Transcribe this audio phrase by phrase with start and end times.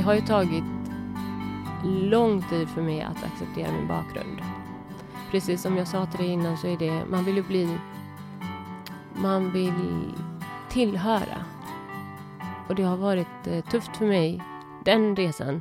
[0.00, 0.64] Det har ju tagit
[1.84, 4.40] lång tid för mig att acceptera min bakgrund.
[5.30, 7.78] Precis som jag sa till dig innan så är det, man vill ju bli,
[9.14, 10.12] man vill
[10.70, 11.44] tillhöra.
[12.68, 14.42] Och det har varit eh, tufft för mig,
[14.84, 15.60] den resan,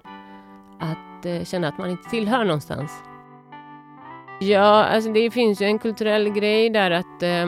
[0.80, 3.04] att eh, känna att man inte tillhör någonstans.
[4.40, 7.48] Ja, alltså det finns ju en kulturell grej där att, eh,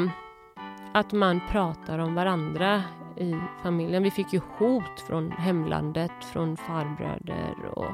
[0.94, 2.84] att man pratar om varandra
[3.18, 4.04] i familjen.
[4.04, 7.92] Vi fick ju hot från hemlandet, från farbröder och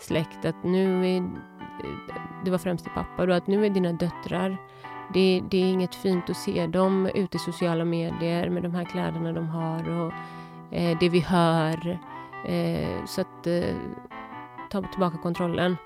[0.00, 1.30] släkt att nu är,
[2.44, 4.56] det var främst till pappa då, att nu är dina döttrar,
[5.12, 8.84] det, det är inget fint att se dem ute i sociala medier med de här
[8.84, 10.12] kläderna de har och
[10.76, 11.98] eh, det vi hör.
[12.46, 13.76] Eh, så att eh,
[14.70, 15.76] ta tillbaka kontrollen.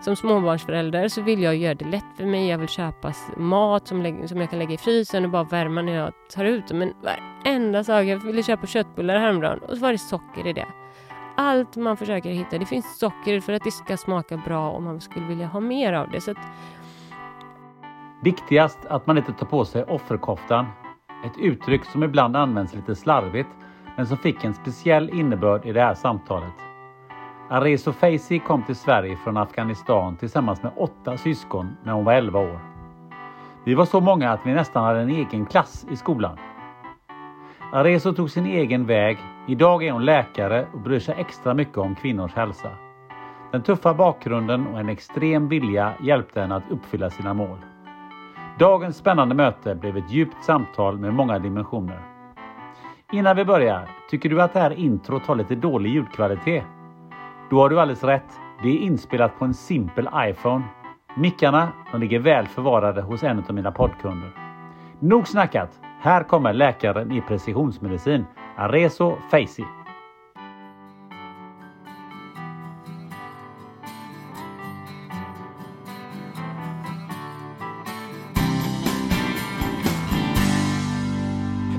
[0.00, 2.48] Som småbarnsförälder så vill jag göra det lätt för mig.
[2.48, 5.92] Jag vill köpa mat som, som jag kan lägga i frysen och bara värma när
[5.92, 6.78] jag tar ut den.
[6.78, 10.66] Men varenda sak, jag ville köpa köttbullar häromdagen och så var det socker i det.
[11.36, 15.00] Allt man försöker hitta, det finns socker för att det ska smaka bra och man
[15.00, 16.20] skulle vilja ha mer av det.
[16.20, 16.38] Så att...
[18.22, 20.66] Viktigast att man inte tar på sig offerkoftan.
[21.24, 23.50] Ett uttryck som ibland används lite slarvigt
[23.96, 26.69] men som fick en speciell innebörd i det här samtalet.
[27.52, 32.38] Arezo Feisi kom till Sverige från Afghanistan tillsammans med åtta syskon när hon var 11
[32.38, 32.60] år.
[33.64, 36.38] Vi var så många att vi nästan hade en egen klass i skolan.
[37.72, 39.18] Arezo tog sin egen väg.
[39.48, 42.70] Idag är hon läkare och bryr sig extra mycket om kvinnors hälsa.
[43.52, 47.58] Den tuffa bakgrunden och en extrem vilja hjälpte henne att uppfylla sina mål.
[48.58, 52.00] Dagens spännande möte blev ett djupt samtal med många dimensioner.
[53.12, 56.64] Innan vi börjar, tycker du att det här introt har lite dålig ljudkvalitet?
[57.50, 58.40] Då har du alldeles rätt.
[58.62, 60.64] Det är inspelat på en simpel iPhone.
[61.16, 64.30] Mickarna de ligger väl förvarade hos en av mina poddkunder.
[64.98, 65.80] Nog snackat!
[66.00, 68.24] Här kommer läkaren i precisionsmedicin,
[68.56, 69.64] Arezo Feisi.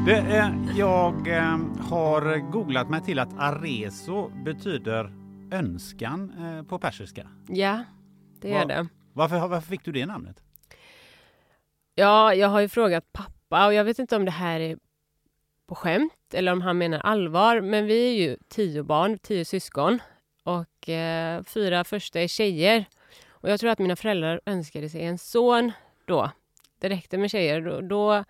[0.06, 1.58] Det, eh, jag eh,
[1.90, 5.21] har googlat mig till att Arezo betyder
[5.52, 7.28] önskan eh, på persiska.
[7.48, 7.84] Ja,
[8.40, 8.88] det är Var, det.
[9.14, 10.44] Varför, varför fick du det namnet?
[11.96, 14.78] Ja, jag har ju frågat pappa och jag vet inte om det här är
[15.68, 17.62] på skämt eller om han menar allvar.
[17.62, 20.00] Men vi är ju tio barn, tio syskon
[20.44, 22.86] och eh, fyra första är tjejer.
[23.30, 25.72] Och jag tror att mina föräldrar önskade sig en son
[26.06, 26.32] då.
[26.80, 27.62] Det räckte med tjejer.
[27.62, 28.24] Då, då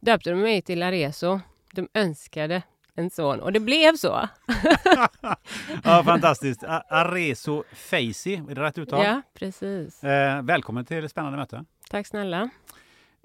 [0.00, 1.40] döpte de mig till Arezo.
[1.72, 2.62] De önskade
[3.00, 4.28] en son och det blev så.
[5.84, 6.64] ja, fantastiskt.
[6.64, 9.04] A- Arezo Faisi, är det rätt uttal?
[9.04, 10.04] Ja, precis.
[10.04, 11.64] Eh, välkommen till Spännande möte.
[11.90, 12.50] Tack snälla.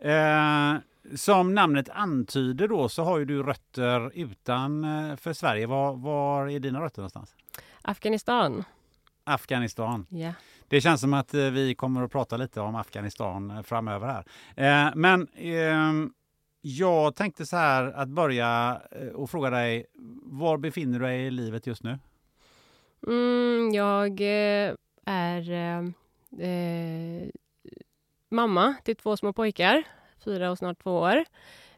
[0.01, 0.73] Eh,
[1.15, 5.67] som namnet antyder då så har ju du rötter utanför Sverige.
[5.67, 7.35] Var, var är dina rötter någonstans?
[7.81, 8.63] Afghanistan.
[9.23, 10.07] Afghanistan.
[10.09, 10.31] Ja.
[10.67, 14.25] Det känns som att eh, vi kommer att prata lite om Afghanistan eh, framöver här.
[14.87, 16.11] Eh, men ehm,
[16.67, 19.85] jag tänkte så här att börja eh, och fråga dig,
[20.23, 21.99] var befinner du dig i livet just nu?
[23.07, 24.73] Mm, jag eh,
[25.05, 25.77] är eh,
[26.49, 27.29] eh,
[28.29, 29.83] mamma till två små pojkar,
[30.23, 31.25] fyra och snart två år.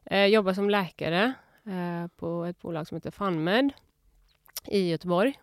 [0.05, 1.33] Eh, jobbar som läkare
[1.65, 3.73] eh, på ett bolag som heter Funmed
[4.65, 5.39] i Göteborg.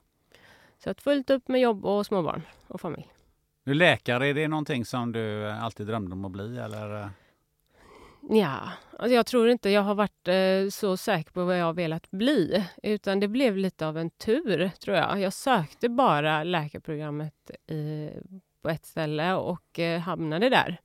[0.79, 3.09] Så att fullt upp med jobb och småbarn och familj.
[3.65, 6.59] Du läkare, är det någonting som du alltid drömde om att bli?
[6.59, 7.11] Eller?
[8.29, 11.73] Ja, alltså jag tror inte jag har varit eh, så säker på vad jag har
[11.73, 12.65] velat bli.
[12.83, 15.21] Utan det blev lite av en tur, tror jag.
[15.21, 18.11] Jag sökte bara läkarprogrammet i,
[18.63, 20.81] på ett ställe och eh, hamnade där.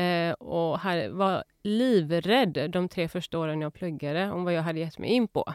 [0.00, 4.80] Eh, och här, var livrädd de tre första åren jag pluggade om vad jag hade
[4.80, 5.54] gett mig in på.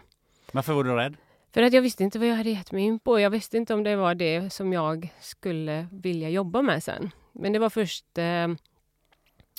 [0.52, 1.16] Varför var du rädd?
[1.54, 3.20] För att jag visste inte vad jag hade gett mig in på.
[3.20, 7.12] Jag visste inte om det var det som jag skulle vilja jobba med sen.
[7.32, 8.48] Men det var först eh,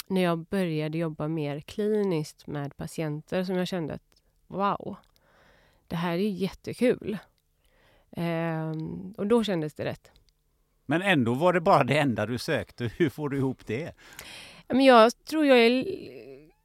[0.06, 4.96] när jag började jobba mer kliniskt med patienter som jag kände att wow,
[5.86, 7.18] det här är jättekul.
[8.10, 8.70] Eh,
[9.16, 10.10] och då kändes det rätt.
[10.86, 12.90] Men ändå var det bara det enda du sökte.
[12.96, 13.92] Hur får du ihop det?
[14.68, 15.84] Men jag tror jag är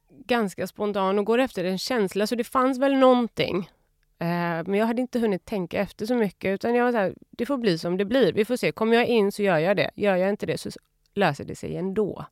[0.08, 3.70] ganska spontan och går efter en känsla, så det fanns väl någonting.
[4.18, 7.14] Eh, men jag hade inte hunnit tänka efter så mycket, utan jag var så här,
[7.30, 8.32] det får bli som det blir.
[8.32, 9.90] Vi får se, kommer jag in så gör jag det.
[9.94, 10.70] Gör jag inte det så
[11.14, 12.26] löser det sig ändå.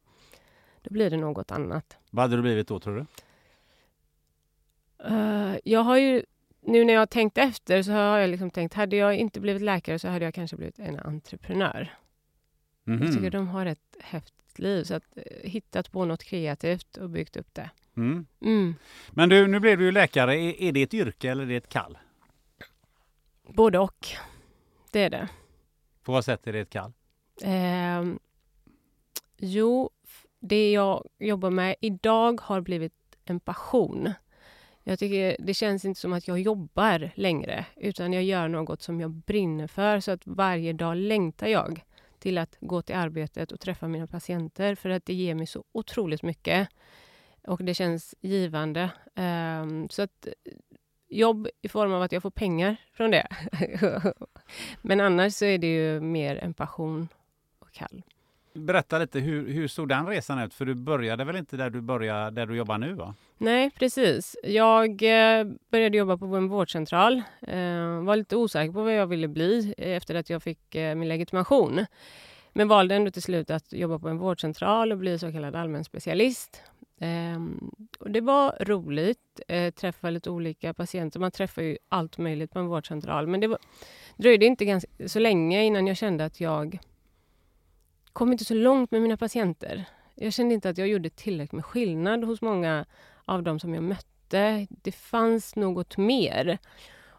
[0.82, 1.96] Då blir det något annat.
[2.10, 3.06] Vad hade du blivit då, tror du?
[5.08, 6.22] Uh, jag har ju,
[6.60, 9.62] nu när jag har tänkt efter så har jag liksom tänkt, hade jag inte blivit
[9.62, 11.94] läkare så hade jag kanske blivit en entreprenör.
[12.86, 13.04] Mm -hmm.
[13.04, 14.84] Jag tycker de har ett häftigt liv.
[14.84, 17.70] Så att uh, hittat på något kreativt och byggt upp det.
[17.96, 18.26] Mm.
[18.40, 18.74] Mm.
[19.10, 20.34] Men du, nu blev du ju läkare.
[20.36, 21.98] Är, är det ett yrke eller är det ett kall?
[23.42, 24.06] Både och.
[24.90, 25.28] Det är det.
[26.02, 26.92] På vad sätt är det ett kall?
[27.44, 28.16] Uh,
[29.36, 29.90] jo,
[30.40, 32.92] det jag jobbar med idag har blivit
[33.24, 34.12] en passion.
[34.82, 39.00] Jag tycker det känns inte som att jag jobbar längre, utan jag gör något som
[39.00, 40.00] jag brinner för.
[40.00, 41.84] Så att varje dag längtar jag
[42.18, 45.64] till att gå till arbetet och träffa mina patienter, för att det ger mig så
[45.72, 46.68] otroligt mycket.
[47.46, 48.90] Och det känns givande.
[49.14, 50.32] Ehm, så att eh,
[51.08, 53.28] jobb i form av att jag får pengar från det.
[54.82, 57.08] Men annars så är det ju mer en passion
[57.58, 58.02] och kall.
[58.52, 60.54] Berätta lite, hur, hur såg den resan ut?
[60.54, 62.92] För du började väl inte där du, började, där du jobbar nu?
[62.92, 63.14] va?
[63.38, 64.36] Nej, precis.
[64.42, 67.22] Jag eh, började jobba på en vårdcentral.
[67.46, 70.94] Eh, var lite osäker på vad jag ville bli eh, efter att jag fick eh,
[70.94, 71.86] min legitimation.
[72.52, 76.54] Men valde ändå till slut att jobba på en vårdcentral och bli så kallad allmänspecialist.
[76.54, 76.70] specialist.
[77.00, 81.20] Ehm, och det var roligt, eh, träffa lite olika patienter.
[81.20, 83.26] Man träffar ju allt möjligt på en vårdcentral.
[83.26, 83.58] Men det var,
[84.16, 86.78] dröjde inte ganska, så länge innan jag kände att jag
[88.12, 89.84] kom inte så långt med mina patienter.
[90.14, 92.86] Jag kände inte att jag gjorde tillräckligt med skillnad hos många
[93.24, 94.66] av dem som jag mötte.
[94.68, 96.58] Det fanns något mer.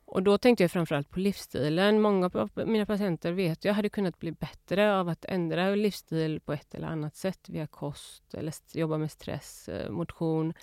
[0.05, 2.01] Och då tänkte jag framförallt på livsstilen.
[2.01, 6.53] Många av mina patienter vet jag hade kunnat bli bättre av att ändra livsstil på
[6.53, 10.53] ett eller annat sätt via kost eller jobba med stress, eh, motion.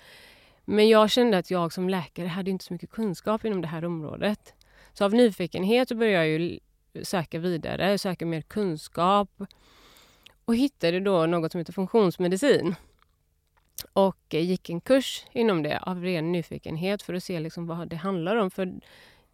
[0.65, 3.85] Men jag kände att jag som läkare hade inte så mycket kunskap inom det här
[3.85, 4.53] området.
[4.93, 6.59] Så av nyfikenhet så började jag ju
[7.03, 9.29] söka vidare, söka mer kunskap
[10.49, 12.75] och hittade då något som heter funktionsmedicin.
[13.93, 17.87] Och eh, gick en kurs inom det av ren nyfikenhet för att se liksom vad
[17.87, 18.51] det handlar om.
[18.51, 18.67] För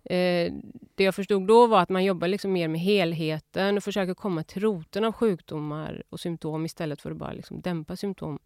[0.03, 0.53] eh,
[0.95, 4.43] Det jag förstod då var att man jobbar liksom mer med helheten och försöker komma
[4.43, 8.39] till roten av sjukdomar och symptom istället för att bara liksom dämpa symptom.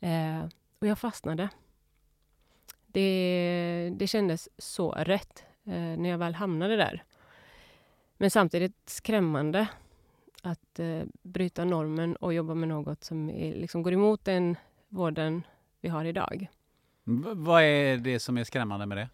[0.00, 0.44] Eh,
[0.78, 1.48] och jag fastnade.
[2.86, 7.04] Det, det kändes så rätt eh, när jag väl hamnade där.
[8.16, 9.68] Men samtidigt skrämmande
[10.42, 14.56] att eh, bryta normen och jobba med något som är, liksom går emot den
[14.88, 15.42] vården
[15.80, 16.48] vi har idag.
[17.04, 19.08] V vad är det som är skrämmande med det?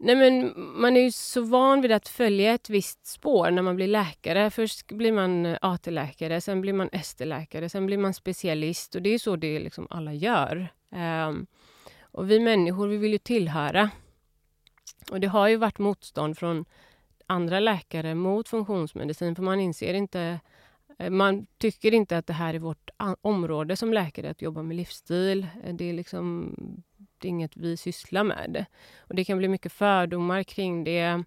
[0.00, 3.76] Nej, men man är ju så van vid att följa ett visst spår när man
[3.76, 4.50] blir läkare.
[4.50, 8.94] Först blir man eh, AT-läkare, sen blir man ST-läkare, sen blir man specialist.
[8.94, 10.68] Och Det är så det liksom alla gör.
[11.28, 11.46] Um,
[12.00, 13.90] och Vi människor vi vill ju tillhöra.
[15.10, 16.64] Och Det har ju varit motstånd från
[17.28, 20.40] andra läkare mot funktionsmedicin för man inser inte
[20.98, 24.76] eh, man tycker inte att det här är vårt område som läkare, att jobba med
[24.76, 25.46] livsstil.
[25.64, 26.54] Eh, det är liksom
[27.18, 28.64] det är inget vi sysslar med.
[28.98, 31.24] Och Det kan bli mycket fördomar kring det.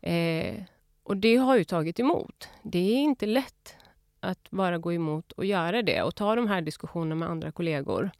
[0.00, 0.62] Eh,
[1.02, 2.48] och det har ju tagit emot.
[2.62, 3.76] Det är inte lätt
[4.20, 8.10] att bara gå emot och göra det och ta de här diskussionerna med andra kollegor.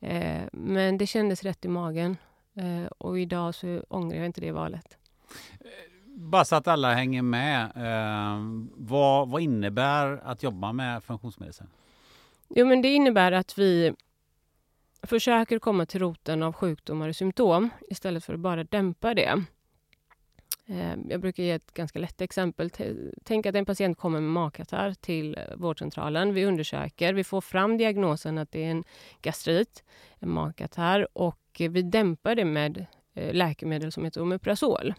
[0.00, 2.16] Eh, men det kändes rätt i magen
[2.54, 4.96] eh, och idag så ångrar jag inte det valet.
[5.60, 5.91] Eh,
[6.22, 7.64] bara så att alla hänger med.
[7.76, 8.40] Eh,
[8.74, 11.66] vad, vad innebär att jobba med funktionsmedicin?
[12.48, 13.94] Jo, men det innebär att vi
[15.02, 19.44] försöker komma till roten av sjukdomar och symptom istället för att bara dämpa det.
[20.66, 22.70] Eh, jag brukar ge ett ganska lätt exempel.
[23.24, 26.34] Tänk att en patient kommer med magkatarr till eh, vårdcentralen.
[26.34, 28.84] Vi undersöker, vi får fram diagnosen att det är en
[29.22, 29.84] gastrit,
[30.18, 34.94] en magkatarr och vi dämpar det med eh, läkemedel som heter Omeprazol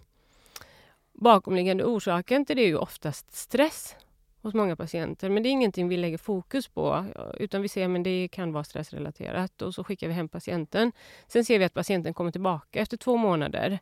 [1.14, 3.96] bakomliggande orsaken till det är ju oftast stress
[4.42, 5.30] hos många patienter.
[5.30, 7.06] Men det är ingenting vi lägger fokus på,
[7.38, 10.92] utan vi ser att det kan vara stressrelaterat och så skickar vi hem patienten.
[11.28, 13.80] Sen ser vi att patienten kommer tillbaka efter två månader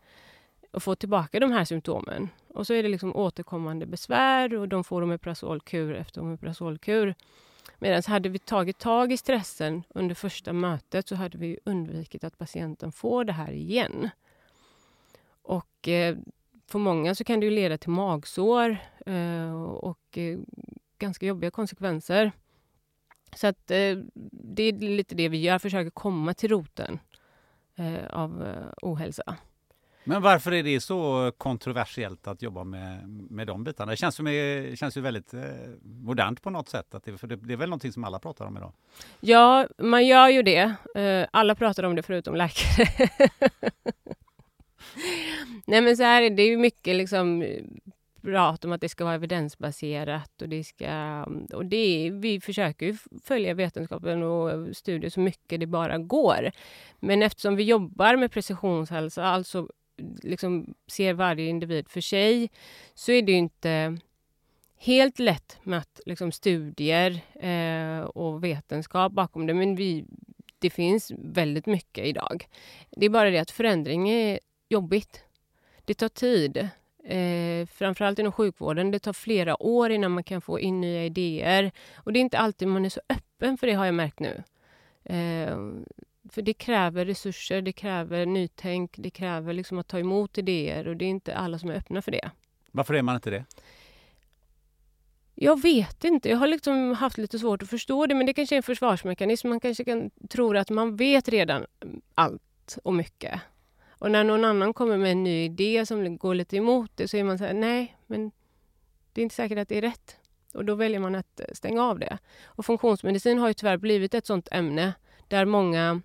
[0.71, 2.29] och får tillbaka de här symptomen.
[2.47, 7.15] Och så är det liksom återkommande besvär och de får omeprazolkur efter omeprazolkur.
[7.79, 12.37] Medan hade vi tagit tag i stressen under första mötet så hade vi undvikit att
[12.37, 14.09] patienten får det här igen.
[15.41, 16.17] Och eh,
[16.71, 20.39] för många så kan det leda till magsår eh, och eh,
[20.97, 22.31] ganska jobbiga konsekvenser.
[23.35, 23.97] Så att eh,
[24.31, 26.99] det är lite det vi gör, försöker komma till roten
[28.09, 28.45] av
[28.81, 29.37] ohälsa.
[30.03, 33.91] Men varför är det så kontroversiellt att jobba med, med de bitarna?
[33.91, 35.33] Det känns ju, känns ju väldigt
[35.83, 36.95] modernt på något sätt.
[36.95, 38.73] Att det, för det, det, är väl någonting som alla pratar om idag?
[39.19, 40.75] Ja, man gör ju det.
[41.31, 43.09] Alla pratar om det förutom läkare.
[45.65, 47.63] Nej men så här är det ju mycket liksom eh,
[48.21, 50.85] prat om att det ska vara evidensbaserat och det ska...
[50.85, 56.51] Mm, och det vi försöker ju följa vetenskapen och studier så mycket det bara går.
[56.99, 59.67] Men eftersom vi jobbar med precisionshälsa, alltså
[60.23, 62.49] liksom ser varje individ för sig,
[62.93, 63.97] så är det inte
[64.77, 69.53] helt lätt med att, liksom, studier eh, och vetenskap bakom det.
[69.53, 70.05] Men vi,
[70.59, 72.47] det finns väldigt mycket idag.
[72.89, 74.39] Det är bara det att förändring är
[74.71, 75.23] jobbigt.
[75.85, 76.69] Det tar tid.
[77.03, 78.91] Eh, framförallt inom sjukvården.
[78.91, 81.71] Det tar flera år innan man kan få in nya idéer.
[81.95, 84.43] Och det är inte alltid man är så öppen för det, har jag märkt nu.
[85.03, 85.57] Eh,
[86.29, 90.97] för det kräver resurser, det kräver nytänk, det kräver liksom att ta emot idéer och
[90.97, 92.31] det är inte alla som är öppna för det.
[92.71, 93.45] Varför är man inte det?
[95.35, 96.29] Jag vet inte.
[96.29, 99.49] Jag har liksom haft lite svårt att förstå det, men det kanske är en försvarsmekanism.
[99.49, 101.65] Man kanske kan tro att man vet redan
[102.15, 103.41] allt och mycket.
[104.01, 107.17] Och när någon annan kommer med en ny idé som går lite emot det så
[107.17, 108.31] är man så här, nej, men
[109.13, 110.17] det är inte säkert att det är rätt.
[110.53, 112.17] Och då väljer man att eh, stänga av det.
[112.45, 114.93] Och funktionsmedicin har ju tyvärr blivit ett sånt ämne
[115.27, 116.01] där många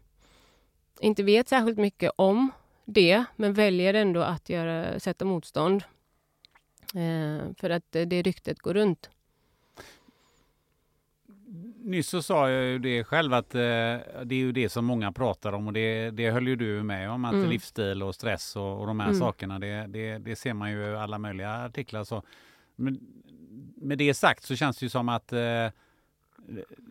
[1.01, 2.51] inte vet särskilt mycket om
[2.85, 5.83] det, men väljer ändå att göra, sätta motstånd.
[6.95, 9.11] Eh, för att eh, det ryktet går runt.
[11.87, 15.13] Nyss så sa jag ju det själv att eh, det är ju det som många
[15.13, 17.25] pratar om och det, det höll ju du med om.
[17.25, 17.51] Att mm.
[17.51, 19.21] livsstil och stress och, och de här mm.
[19.21, 22.05] sakerna, det, det, det, ser man ju i alla möjliga artiklar.
[22.05, 22.23] Så.
[22.77, 23.01] Men,
[23.77, 25.69] med det sagt så känns det ju som att eh,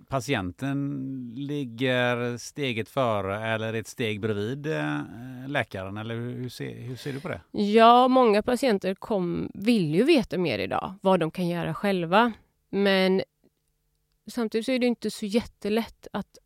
[0.07, 4.99] patienten ligger steget före eller ett steg bredvid eh,
[5.47, 5.97] läkaren?
[5.97, 7.41] Eller hur ser, hur ser du på det?
[7.51, 12.33] Ja, många patienter kom, vill ju veta mer idag, vad de kan göra själva.
[12.69, 13.21] Men
[14.27, 16.37] samtidigt så är det inte så jättelätt att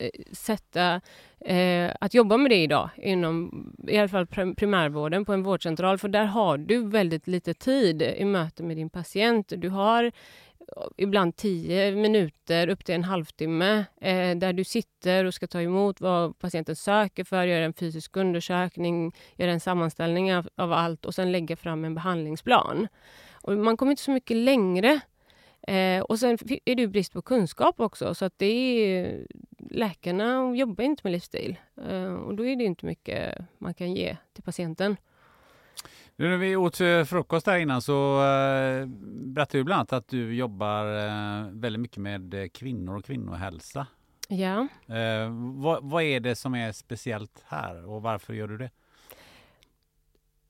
[0.00, 1.00] eh, sätta,
[1.40, 3.50] eh, att jobba med det idag inom
[3.88, 4.26] i alla fall
[4.56, 5.98] primärvården på en vårdcentral.
[5.98, 9.52] För där har du väldigt lite tid i möte med din patient.
[9.56, 10.12] Du har eh,
[10.96, 16.00] ibland tio minuter upp till en halvtimme eh, där du sitter och ska ta emot
[16.00, 21.14] vad patienten söker för, göra en fysisk undersökning, göra en sammanställning av, av allt och
[21.14, 22.88] sen lägga fram en behandlingsplan.
[23.42, 25.00] Och man kommer inte så mycket längre.
[25.68, 29.26] Eh, och sen är det brist på kunskap också, så att det är,
[29.70, 31.56] läkarna jobbar inte med livsstil.
[31.88, 34.96] Eh, och då är det inte mycket man kan ge till patienten.
[36.16, 38.86] Nu när vi åt eh, frukost där innan så äh,
[39.24, 43.86] berättade du bland annat att du jobbar äh, väldigt mycket med kvinnor och kvinnohälsa.
[44.28, 44.68] Ja.
[45.54, 48.70] Vad, vad, är det som är speciellt här och varför gör du det?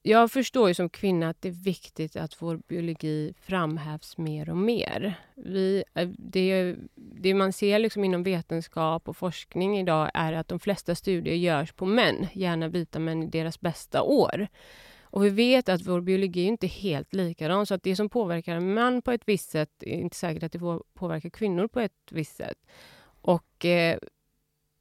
[0.09, 4.57] Jag förstår ju som kvinna att det är viktigt att vår biologi framhävs mer och
[4.57, 5.15] mer.
[5.35, 10.61] Vi, eh, det, det man ser liksom inom vetenskap och forskning idag är att de
[10.61, 14.49] flesta studier görs på män, gärna vita män i deras bästa år.
[15.03, 18.57] Och vi vet att vår biologi inte är helt likadan, så att det som påverkar
[18.57, 22.11] en man på ett visst sätt är inte säkert att det påverkar kvinnor på ett
[22.11, 22.59] visst sätt.
[23.21, 23.99] Och eh,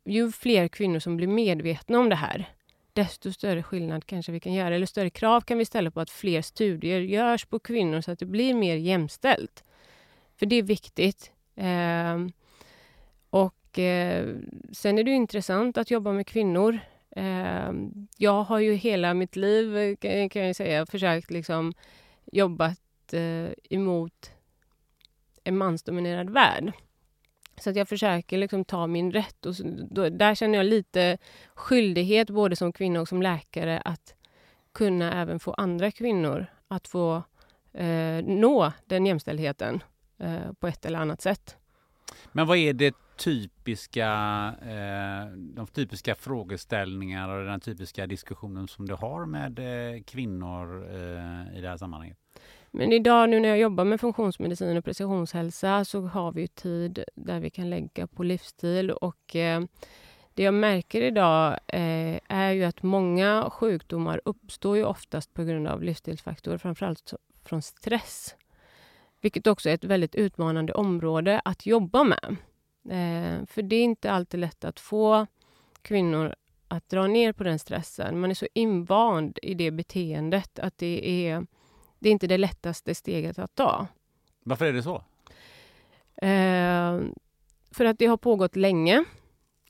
[0.05, 2.56] ju fler kvinnor som blir medvetna om det här,
[2.97, 4.75] desto större skillnad kanske vi kan göra.
[4.75, 8.19] Eller större krav kan vi ställa på att fler studier görs på kvinnor så att
[8.19, 9.63] det blir mer jämställt.
[10.35, 11.31] För det är viktigt.
[11.55, 12.17] Eh,
[13.29, 14.35] och eh,
[14.71, 16.79] Sen är det intressant att jobba med kvinnor.
[17.15, 17.71] Eh,
[18.17, 21.73] jag har ju hela mitt liv, eh, kan jag säga, försökt liksom
[22.31, 24.31] jobbat eh, emot
[25.43, 26.73] en mansdominerad värld.
[27.59, 29.45] Så att jag försöker liksom ta min rätt.
[29.45, 29.53] Och
[29.89, 31.17] då, där känner jag lite
[31.55, 34.15] skyldighet, både som kvinna och som läkare, att
[34.73, 37.23] kunna även få andra kvinnor att få
[37.73, 39.83] eh, nå den jämställdheten
[40.17, 41.57] eh, på ett eller annat sätt.
[42.31, 44.07] Men vad är det typiska,
[44.61, 51.57] eh, de typiska frågeställningar och den typiska diskussionen som du har med eh, kvinnor eh,
[51.57, 52.17] i det här sammanhanget?
[52.77, 57.39] Men idag nu när jag jobbar med funktionsmedicin och precisionshälsa så har vi tid där
[57.39, 59.61] vi kan lägga på livsstil och eh,
[60.33, 65.67] det jag märker idag eh, är ju att många sjukdomar uppstår ju oftast på grund
[65.67, 68.35] av livsstilsfaktorer, framförallt från stress.
[69.21, 72.35] Vilket också är ett väldigt utmanande område att jobba med.
[72.89, 75.27] Eh, för det är inte alltid lätt att få
[75.81, 76.35] kvinnor
[76.67, 78.19] att dra ner på den stressen.
[78.19, 81.45] Man är så invand i det beteendet att det är,
[81.99, 83.87] det är inte det lättaste steget att ta.
[84.43, 84.95] Varför är det så?
[86.21, 87.01] Eh,
[87.71, 89.03] för att det har pågått länge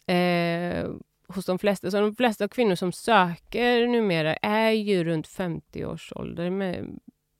[0.05, 0.89] eh,
[1.27, 1.91] hos de flesta.
[1.91, 6.99] Så de flesta kvinnor som söker numera är ju runt 50 års ålder, med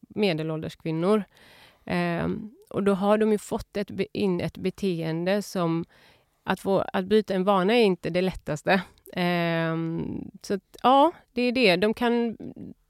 [0.09, 1.23] medelålders kvinnor.
[1.85, 2.27] Eh,
[2.69, 5.85] och då har de ju fått ett, in ett beteende som
[6.43, 8.81] att, få, att byta en vana är inte det lättaste.
[9.13, 9.75] Eh,
[10.41, 11.75] så att, ja, det är det.
[11.75, 12.37] De kan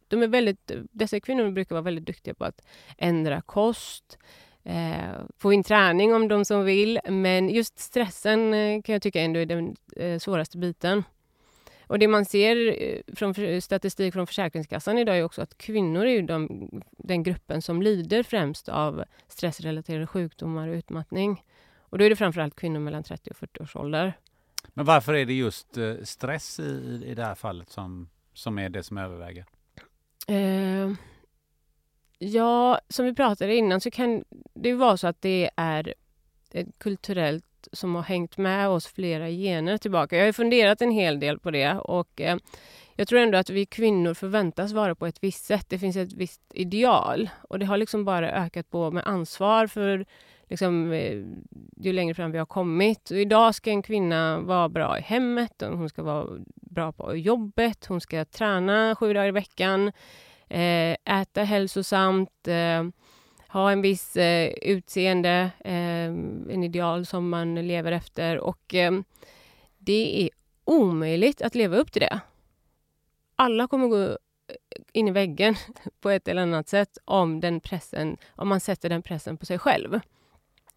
[0.08, 2.62] de är väldigt, dessa kvinnor brukar vara väldigt duktiga på att
[2.98, 4.18] ändra kost,
[4.64, 7.00] eh, få in träning om de som vill.
[7.10, 11.04] Men just stressen eh, kan jag tycka ändå är den eh, svåraste biten.
[11.88, 16.22] Och det man ser eh, från statistik från Försäkringskassan idag är också att kvinnor är
[16.22, 21.44] de, den gruppen som lider främst av stressrelaterade sjukdomar och utmattning.
[21.80, 24.14] Och då är det framförallt kvinnor mellan 30 och 40 års ålder.
[24.74, 28.70] Men varför är det just eh, stress i, i det här fallet som, som är
[28.70, 29.46] det som överväger?
[30.28, 30.92] Eh,
[32.20, 35.94] Ja, som vi pratade innan så kan det vara så att det är
[36.52, 40.18] ett kulturellt som har hängt med oss flera gener tillbaka.
[40.18, 42.38] Jag har funderat en hel del på det och eh,
[42.96, 45.66] jag tror ändå att vi kvinnor förväntas vara på ett visst sätt.
[45.70, 50.06] Det finns ett visst ideal och det har liksom bara ökat på med ansvar för
[50.48, 51.24] liksom, eh,
[51.78, 53.12] ju längre fram vi har kommit.
[53.12, 57.86] Och idag ska en kvinna vara bra i hemmet, hon ska vara bra på jobbet,
[57.86, 59.92] hon ska träna sju dagar i veckan.
[60.50, 62.84] Eh, äta hälsosamt, eh,
[63.48, 66.08] ha en viss eh, utseende, eh,
[66.54, 68.92] en ideal som man lever efter och eh,
[69.78, 70.30] det är
[70.64, 72.20] omöjligt att leva upp till det.
[73.36, 74.18] Alla kommer gå
[74.92, 75.56] in i väggen
[76.02, 79.60] på ett eller annat sätt om, den pressen, om man sätter den pressen på sig
[79.60, 80.00] själv.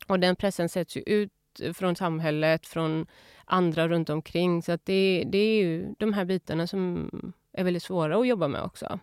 [0.07, 1.33] Och den pressen sätts ju ut
[1.75, 3.07] från samhället, från
[3.45, 4.63] andra runt omkring.
[4.63, 7.11] Så att det, det är ju de här bitarna som
[7.53, 8.99] är väldigt svåra att jobba med också.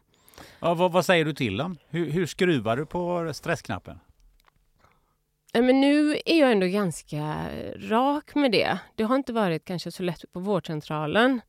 [0.60, 1.78] Ja, vad, vad, säger du till dem?
[1.90, 4.00] Hur, hur skruvar du på stressknappen?
[5.54, 7.36] Men nu är jag ändå ganska
[7.76, 8.80] rak med det.
[8.96, 11.42] Det har inte varit kanske så lätt på vårdcentralen.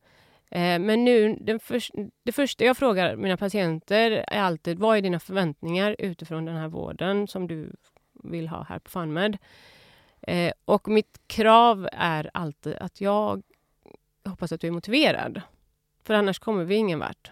[0.51, 1.81] Eh, men nu, för,
[2.23, 6.67] det första jag frågar mina patienter är alltid vad är dina förväntningar utifrån den här
[6.67, 7.71] vården som du
[8.23, 9.37] vill ha här på FunMed?
[10.21, 13.43] Eh, och mitt krav är alltid att jag
[14.25, 15.41] hoppas att du är motiverad.
[16.03, 17.31] För annars kommer vi ingen vart.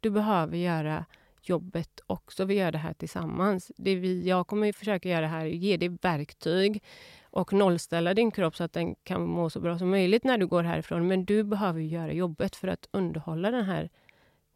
[0.00, 1.04] Du behöver göra
[1.42, 2.44] jobbet också.
[2.44, 3.72] Vi gör det här tillsammans.
[3.76, 6.82] Det vi, jag kommer försöka göra här ge dig verktyg
[7.22, 10.46] och nollställa din kropp så att den kan må så bra som möjligt när du
[10.46, 11.08] går härifrån.
[11.08, 13.90] Men du behöver göra jobbet för att underhålla den här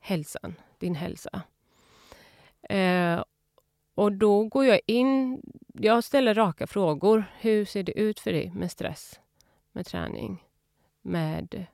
[0.01, 1.43] hälsan, din hälsa.
[2.62, 3.25] Eh,
[3.96, 5.42] och då går jag in...
[5.72, 7.24] Jag ställer raka frågor.
[7.40, 9.20] Hur ser det ut för dig med stress,
[9.72, 10.44] med träning,
[11.02, 11.66] med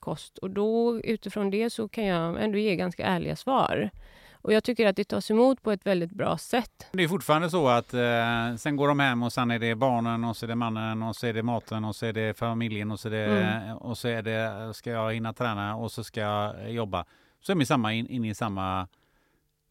[0.00, 0.38] kost.
[0.38, 3.90] Och då utifrån det så kan jag ändå ge ganska ärliga svar.
[4.32, 6.86] Och jag tycker att det tas emot på ett väldigt bra sätt.
[6.92, 10.24] Det är fortfarande så att eh, sen går de hem och sen är det barnen
[10.24, 12.90] och så är det mannen och så är det maten och så är det familjen
[12.90, 13.76] och så är det, mm.
[13.76, 17.04] och så är det ska jag hinna träna och så ska jag jobba.
[17.40, 18.88] Så är de samma, in, in i samma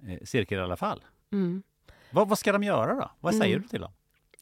[0.08, 1.04] eh, cirkel i alla fall.
[1.32, 1.64] Mm.
[2.12, 3.12] Vad, vad ska de göra då?
[3.20, 3.62] Vad säger mm.
[3.62, 3.92] du till dem?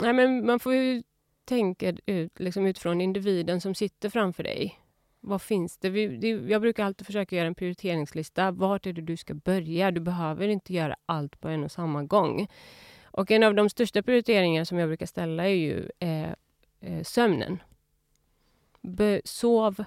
[0.02, 1.04] Nej, men man får ju
[1.46, 4.80] tänka ut, liksom utifrån individen som sitter framför dig
[5.28, 5.90] vad finns det?
[5.90, 6.28] Vi, det?
[6.28, 8.52] Jag brukar alltid försöka göra en prioriteringslista.
[8.52, 9.92] Vart är det du ska börja?
[9.92, 12.48] Du behöver inte göra allt på en och samma gång.
[13.04, 16.30] Och en av de största prioriteringarna som jag brukar ställa är ju eh,
[16.80, 17.64] eh, sömnen.
[18.82, 19.84] Be, sov,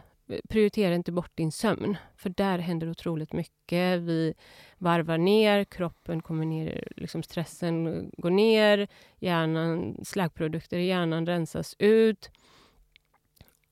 [0.49, 4.01] prioritera inte bort din sömn, för där händer otroligt mycket.
[4.01, 4.35] Vi
[4.79, 8.89] varvar ner, kroppen kommer ner, liksom stressen går ner,
[9.19, 12.31] hjärnan, slaggprodukter i hjärnan rensas ut.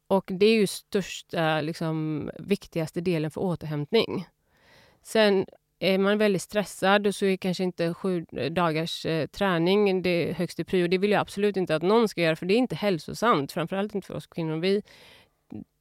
[0.07, 4.27] Och det är ju största, liksom, viktigaste delen för återhämtning.
[5.03, 5.47] Sen
[5.79, 10.89] är man väldigt stressad så är kanske inte sju dagars eh, träning det högsta prio.
[10.89, 13.53] Det vill jag absolut inte att någon ska göra, för det är inte hälsosamt.
[13.53, 14.57] Framförallt inte för oss kvinnor.
[14.57, 14.83] Vi,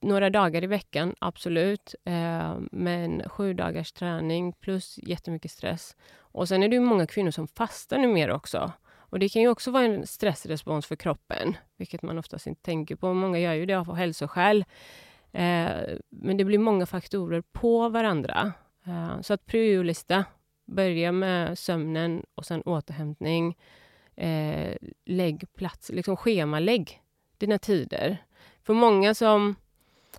[0.01, 1.95] några dagar i veckan, absolut.
[2.05, 5.95] Eh, men sju dagars träning plus jättemycket stress.
[6.17, 8.71] Och sen är det många kvinnor som fastar numera också.
[9.09, 12.95] Och det kan ju också vara en stressrespons för kroppen, vilket man oftast inte tänker
[12.95, 13.13] på.
[13.13, 14.65] Många gör ju det av hälsoskäl.
[15.31, 15.69] Eh,
[16.09, 18.53] men det blir många faktorer på varandra.
[18.85, 20.25] Eh, så att priolista
[20.67, 23.57] Börja med sömnen och sen återhämtning.
[24.15, 24.75] Eh,
[25.05, 27.01] lägg plats, liksom schemalägg
[27.37, 28.17] dina tider.
[28.67, 29.55] För många som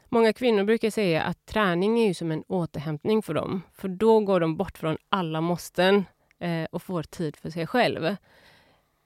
[0.08, 3.62] Många kvinnor brukar säga att träning är ju som en återhämtning för dem.
[3.72, 6.04] För då går de bort från alla måsten
[6.38, 8.16] eh, och får tid för sig själv.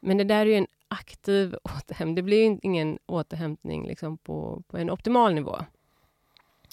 [0.01, 2.15] Men det där är ju en aktiv återhämtning.
[2.15, 5.59] Det blir ingen återhämtning liksom på, på en optimal nivå.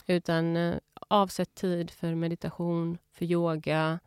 [0.08, 4.00] Utan eh, avsätt tid för meditation, för yoga,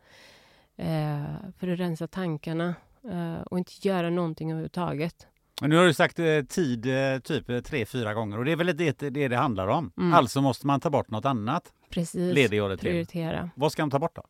[0.77, 1.25] eh,
[1.59, 5.27] för att rensa tankarna eh, och inte göra någonting överhuvudtaget.
[5.61, 8.53] Men nu har du sagt eh, tid eh, typ eh, tre, fyra gånger och det
[8.53, 9.93] är väl det det, det handlar om.
[9.97, 10.15] Mm.
[10.15, 11.73] Alltså måste man ta bort något annat.
[11.91, 12.35] Precis.
[12.35, 12.89] Lediggöra till.
[12.89, 13.51] Prioritera.
[13.55, 14.23] Vad ska de ta bort då?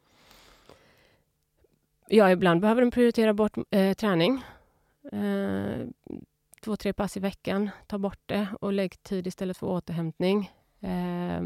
[2.09, 4.45] Ja, ibland behöver de prioritera bort eh, träning.
[5.13, 5.87] Eh,
[6.65, 7.71] två, tre pass i veckan.
[7.87, 10.51] Ta bort det och lägg tid istället för återhämtning.
[10.81, 11.43] Eh,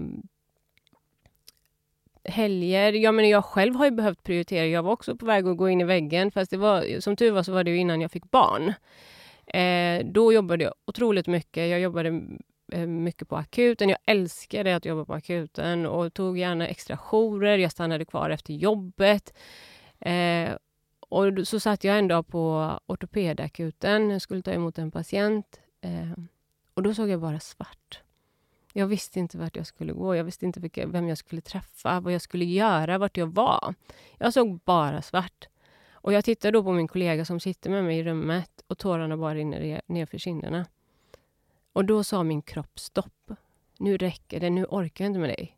[2.24, 2.92] helger.
[2.92, 4.66] Ja, men jag själv har ju behövt prioritera.
[4.66, 6.30] Jag var också på väg att gå in i väggen.
[6.30, 8.72] Fast det var, som tur var så var det innan jag fick barn.
[9.46, 11.70] Eh, då jobbade jag otroligt mycket.
[11.70, 12.22] Jag jobbade
[12.72, 13.88] eh, mycket på akuten.
[13.88, 17.58] Jag älskade att jobba på akuten och tog gärna extra jourer.
[17.58, 19.34] Jag stannade kvar efter jobbet.
[20.00, 20.50] Eh,
[21.08, 24.10] och så satt jag en dag på ortopedakuten.
[24.10, 25.60] Jag skulle ta emot en patient.
[25.80, 26.12] Eh,
[26.74, 28.00] och då såg jag bara svart.
[28.72, 30.16] Jag visste inte vart jag skulle gå.
[30.16, 33.74] Jag visste inte vilka, vem jag skulle träffa, vad jag skulle göra, vart jag var.
[34.18, 35.48] Jag såg bara svart.
[36.06, 39.16] Och jag tittar då på min kollega som sitter med mig i rummet och tårarna
[39.16, 40.66] bara rinner ner för kinderna.
[41.72, 43.30] Och då sa min kropp stopp.
[43.78, 45.56] Nu räcker det, nu orkar jag inte med dig.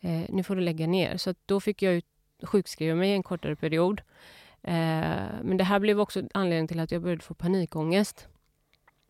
[0.00, 1.16] Eh, nu får du lägga ner.
[1.16, 2.06] Så då fick jag ut,
[2.42, 4.00] sjukskriva mig en kortare period.
[4.62, 8.28] Eh, men det här blev också anledningen till att jag började få panikångest.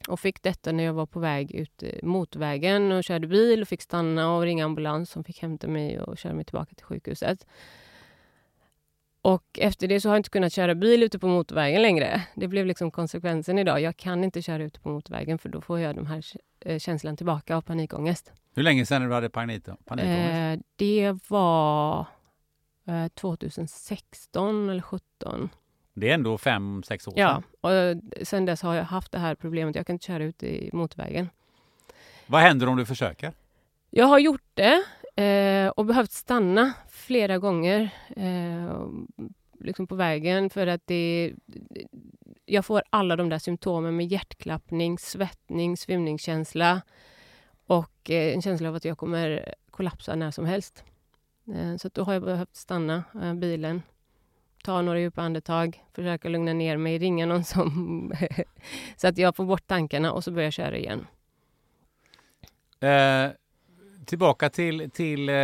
[0.09, 3.68] Och fick detta när jag var på väg ut eh, motorvägen och körde bil och
[3.68, 7.46] fick stanna och ringa ambulans som fick hämta mig och köra mig tillbaka till sjukhuset.
[9.27, 12.23] Och efter det så har jag inte kunnat köra bil ute på motorvägen längre.
[12.35, 13.81] Det blev liksom konsekvensen idag.
[13.81, 16.25] Jag kan inte köra ute på motorvägen för då får jag de här
[16.61, 18.33] eh, känslan tillbaka av panikångest.
[18.55, 20.62] Hur länge sedan du hade panik, panikångest?
[20.62, 22.07] Eh, det var
[22.87, 25.49] eh, 2016 eller 2017.
[25.95, 28.01] Det är ändå fem, sex år Ja, sedan.
[28.21, 29.75] och sen dess har jag haft det här problemet.
[29.77, 31.29] Jag kan inte köra ut i motorvägen.
[32.27, 33.33] Vad händer om du försöker?
[33.91, 34.83] Jag har gjort det
[35.16, 38.88] eh, och behövt stanna flera gånger eh,
[39.61, 41.33] liksom på vägen för att det...
[42.44, 46.83] Jag får alla de där symptomen med hjärtklappning, svettning, svimningskänsla
[47.66, 50.85] och eh, en känsla av att jag kommer kollapsa när som helst.
[51.55, 53.83] Eh, så då har jag behövt stanna eh, bilen,
[54.64, 58.12] ta några djupa andetag, försöka lugna ner mig, ringa någon som...
[58.96, 61.07] så att jag får bort tankarna och så börjar jag köra igen.
[62.81, 63.31] Eh,
[64.07, 65.35] Tillbaka till, till eh,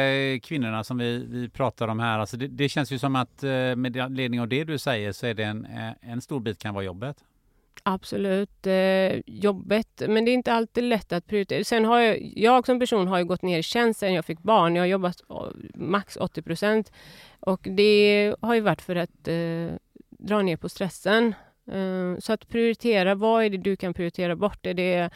[0.42, 2.18] kvinnorna som vi, vi pratar om här.
[2.18, 5.27] Alltså det, det känns ju som att eh, med ledning av det du säger så
[5.27, 7.16] är det en, eh, en stor bit kan vara jobbet.
[7.83, 8.66] Absolut.
[8.66, 11.64] Eh, jobbet, men det är inte alltid lätt att prioritera.
[11.64, 14.42] Sen har jag, jag som person har ju gått ner i tjänst sen jag fick
[14.42, 14.77] barn.
[14.77, 15.22] Jag har jobbat
[15.75, 16.92] max 80 procent.
[17.40, 19.77] Och det har ju varit för att eh,
[20.11, 21.35] dra ner på stressen.
[21.72, 24.66] Eh, så att prioritera, vad är det du kan prioritera bort?
[24.66, 25.11] Är det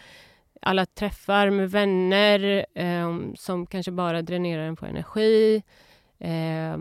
[0.60, 5.62] alla träffar med vänner eh, som kanske bara dränerar en på energi?
[6.18, 6.76] Eh,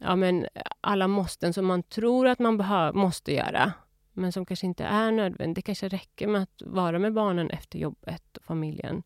[0.00, 0.46] ja, men
[0.80, 2.56] alla måsten som man tror att man
[2.94, 3.72] måste göra
[4.12, 5.54] men som kanske inte är nödvändigt.
[5.54, 9.02] Det kanske räcker med att vara med barnen efter jobbet och familjen.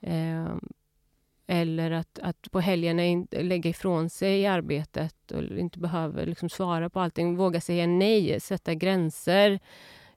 [0.00, 0.54] Eh,
[1.46, 7.00] eller att, att på helgerna lägga ifrån sig arbetet och inte behöva liksom svara på
[7.00, 7.36] allting.
[7.36, 9.60] Våga säga nej, sätta gränser.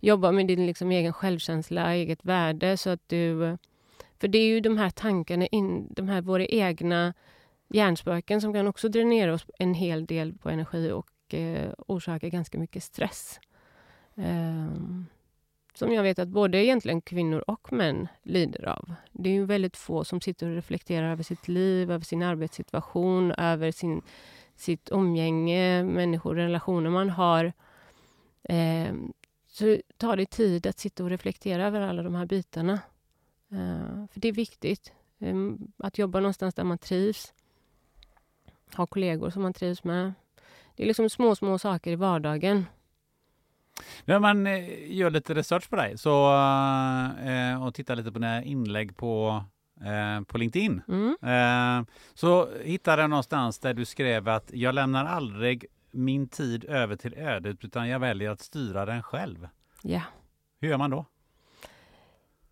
[0.03, 2.77] Jobba med din liksom egen självkänsla, eget värde.
[2.77, 3.57] Så att du,
[4.19, 7.13] för det är ju de här tankarna, in, de här våra egna
[7.69, 12.57] hjärnspöken som kan också dränera oss en hel del på energi och eh, orsaka ganska
[12.57, 13.39] mycket stress.
[14.15, 14.71] Eh,
[15.73, 18.93] som jag vet att både egentligen kvinnor och män lider av.
[19.11, 23.31] Det är ju väldigt få som sitter och reflekterar över sitt liv, över sin arbetssituation,
[23.31, 24.01] över sin,
[24.55, 27.53] sitt umgänge, människor, relationer man har.
[28.43, 28.93] Eh,
[29.61, 32.73] så tar det tid att sitta och reflektera över alla de här bitarna.
[33.51, 34.93] Uh, för det är viktigt.
[35.19, 37.33] Um, att jobba någonstans där man trivs.
[38.75, 40.13] Ha kollegor som man trivs med.
[40.75, 42.65] Det är liksom små, små saker i vardagen
[44.05, 46.33] när man eh, gör lite research på dig så,
[47.23, 49.43] eh, och tittar lite på dina inlägg på,
[49.81, 51.15] eh, på LinkedIn mm.
[51.21, 56.95] eh, så hittade jag någonstans där du skrev att jag lämnar aldrig min tid över
[56.95, 59.47] till ödet utan jag väljer att styra den själv.
[59.83, 60.01] Ja.
[60.59, 61.05] Hur gör man då?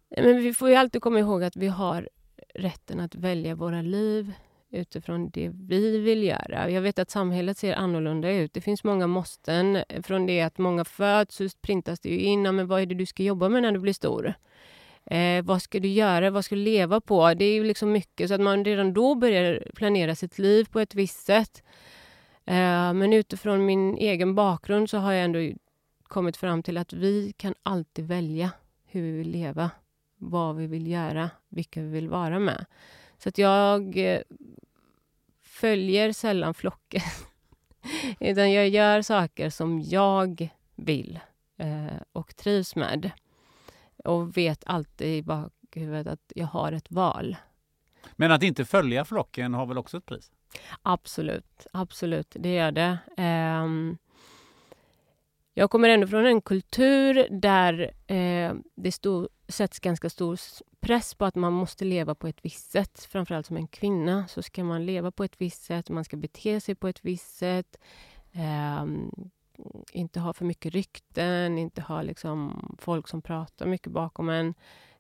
[0.10, 2.10] Men vi får ju alltid komma ihåg att vi har
[2.56, 4.34] rätten att välja våra liv.
[4.72, 6.70] utifrån det vi vill göra.
[6.70, 8.54] Jag vet att samhället ser annorlunda ut.
[8.54, 9.84] Det finns många måsten.
[10.04, 12.42] Från det att många föds så printas det ju in.
[12.42, 14.34] Men vad är det du ska jobba med när du blir stor?
[15.06, 16.30] Eh, vad ska du göra?
[16.30, 17.34] Vad ska du leva på?
[17.34, 18.28] Det är ju liksom mycket.
[18.28, 21.64] Så att man redan då börjar planera sitt liv på ett visst sätt.
[22.50, 25.40] Eh, men utifrån min egen bakgrund så har jag ändå
[26.04, 28.52] kommit fram till att vi kan alltid välja
[28.86, 29.72] hur vi vill leva,
[30.18, 32.66] vad vi vill göra, vilka vi vill vara med.
[33.18, 34.22] Så att jag eh,
[35.42, 37.02] följer sällan flocken.
[38.20, 41.20] Utan jag gör saker som jag vill
[41.58, 43.12] eh, och trivs med.
[44.06, 47.36] Och vet alltid i bakhuvudet att jag har ett val.
[48.16, 50.32] Men att inte följa flocken har väl också ett pris?
[50.82, 52.98] Absolut, absolut, det gör det.
[53.18, 53.98] Um,
[55.54, 60.40] jag kommer ändå från en kultur där eh, det stod, sätts ganska stor
[60.80, 63.08] press på att man måste leva på ett visst sätt.
[63.12, 66.62] Framförallt som en kvinna så ska man leva på ett visst sätt, man ska bete
[66.62, 67.78] sig på ett visst sätt.
[68.32, 68.86] Eh,
[69.92, 74.54] inte ha för mycket rykten, inte ha liksom folk som pratar mycket bakom en.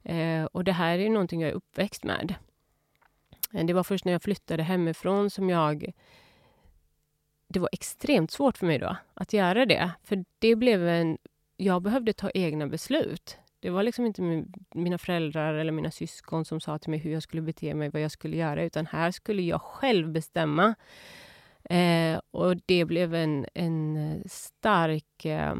[0.03, 2.35] Eh, och det här är någonting jag är uppväxt med.
[3.53, 5.93] Eh, det var först när jag flyttade hemifrån som jag
[7.49, 9.91] det var extremt svårt för mig då att göra det.
[10.03, 11.17] För det blev en...
[11.57, 13.37] Jag behövde ta egna beslut.
[13.59, 17.11] Det var liksom inte min, mina föräldrar eller mina syskon som sa till mig hur
[17.11, 20.75] jag skulle bete mig, vad jag skulle göra, utan här skulle jag själv bestämma.
[21.63, 25.55] Eh, och det blev en, en stark eh,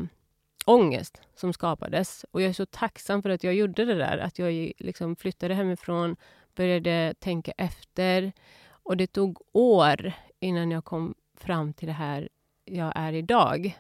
[0.65, 2.25] ångest som skapades.
[2.31, 4.17] Och jag är så tacksam för att jag gjorde det där.
[4.17, 6.15] Att jag liksom flyttade hemifrån,
[6.59, 8.31] började tänka efter.
[8.69, 12.29] Och det tog år innan jag kom fram till det här
[12.65, 13.79] jag är idag.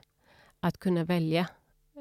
[0.59, 1.47] Att kunna välja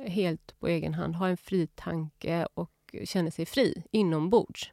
[0.06, 2.70] helt på egen hand, ha en fri tanke och
[3.04, 4.72] känna sig fri inombords.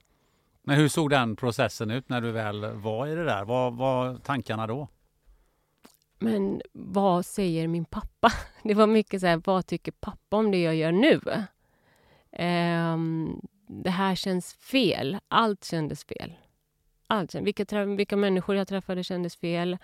[0.61, 3.45] Men hur såg den processen ut när du väl var i det där?
[3.45, 4.87] Vad var tankarna då?
[6.19, 8.31] Men vad säger min pappa?
[8.63, 11.21] Det var mycket så här, vad tycker pappa om det jag gör nu?
[12.45, 15.17] Um, det här känns fel.
[15.27, 16.33] Allt kändes fel.
[17.07, 19.77] Allt, vilka, vilka människor jag träffade kändes fel.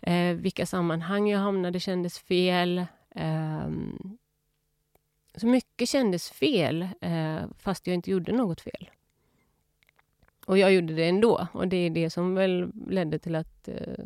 [0.00, 2.78] Eh, vilka sammanhang jag hamnade kändes fel.
[3.10, 3.70] Eh,
[5.34, 8.90] så mycket kändes fel, eh, fast jag inte gjorde något fel.
[10.46, 11.46] Och jag gjorde det ändå.
[11.52, 14.04] Och det är det som väl ledde till att eh,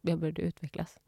[0.00, 0.98] jag började utvecklas.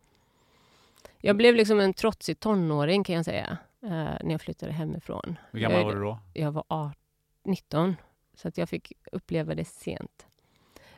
[1.18, 5.38] Jag blev liksom en trotsig tonåring kan jag säga, eh, när jag flyttade hemifrån.
[5.50, 6.18] Hur gammal var du då?
[6.34, 6.99] Jag var 18,
[7.44, 7.96] 19,
[8.34, 10.26] så att jag fick uppleva det sent.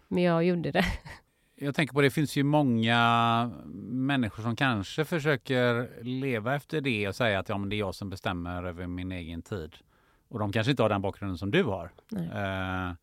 [0.09, 0.85] Men jag gjorde det.
[1.55, 3.51] Jag tänker på det finns ju många
[3.91, 7.95] människor som kanske försöker leva efter det och säga att ja, men det är jag
[7.95, 9.75] som bestämmer över min egen tid.
[10.29, 11.93] Och de kanske inte har den bakgrunden som du har.
[12.13, 12.95] Eh,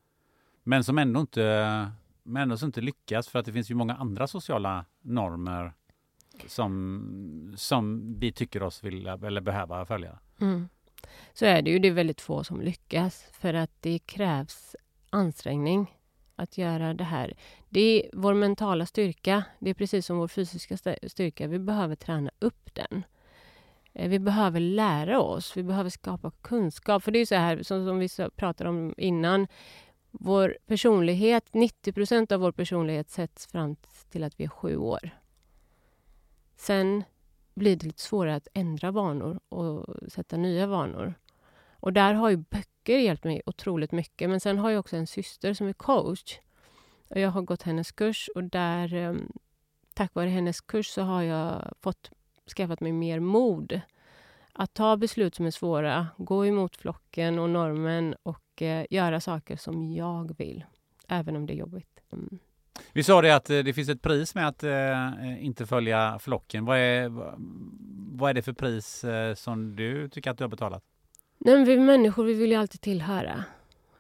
[0.64, 1.92] men som ändå inte,
[2.24, 5.74] men ändå inte lyckas för att det finns ju många andra sociala normer
[6.48, 10.20] som, som vi tycker oss vilja eller behöva följa.
[10.42, 10.70] Mm.
[11.34, 11.80] Så är det ju.
[11.80, 14.76] Det är väldigt få som lyckas för att det krävs
[15.10, 15.96] ansträngning
[16.36, 17.34] att göra det här.
[17.70, 19.44] Det är vår mentala styrka.
[19.60, 21.48] Det är precis som vår fysiska styrka.
[21.48, 23.04] Vi behöver träna upp den.
[23.94, 25.58] Eh, vi behöver lära oss.
[25.58, 27.04] Vi behöver skapa kunskap.
[27.04, 29.48] För det är så här, som, som vi pratade om innan.
[30.12, 33.76] Vår personlighet, 90 procent av vår personlighet sätts fram
[34.10, 35.10] till att vi är sju år.
[36.56, 37.04] Sen
[37.60, 41.14] blir det lite svårare att ändra vanor och sätta nya vanor.
[41.72, 44.30] Och där har ju böcker hjälpt mig otroligt mycket.
[44.30, 46.40] Men sen har jag också en syster som är coach.
[47.10, 49.14] Och jag har gått hennes kurs och där, eh,
[49.94, 52.12] tack vare hennes kurs så har jag fått
[52.58, 53.82] skaffat mig mer mod.
[54.54, 59.58] Att ta beslut som är svåra, gå emot flocken och normen och eh, göra saker
[59.58, 60.66] som jag vill,
[61.08, 62.00] även om det är jobbigt.
[62.12, 62.40] Mm.
[62.94, 66.20] Vi sa det att eh, det finns ett pris med att eh, eh inte följa
[66.20, 66.66] flocken.
[66.66, 67.12] Vad är,
[68.18, 70.84] vad är det för pris eh, som du tycker att du har betalat?
[71.38, 73.44] Nej, men vi människor vi vill ju alltid tillhöra.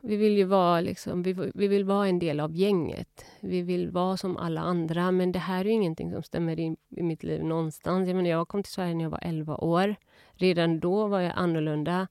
[0.01, 3.25] Vi vill ju vara, liksom, vi, vi vill vara en del av gänget.
[3.39, 5.11] Vi vill vara som alla andra.
[5.11, 8.07] Men det här är ingenting som stämmer in i mitt liv någonstans.
[8.07, 9.95] Jag, menar, jag kom till Sverige när jag var 11 år.
[10.31, 12.07] Redan då var jag annorlunda.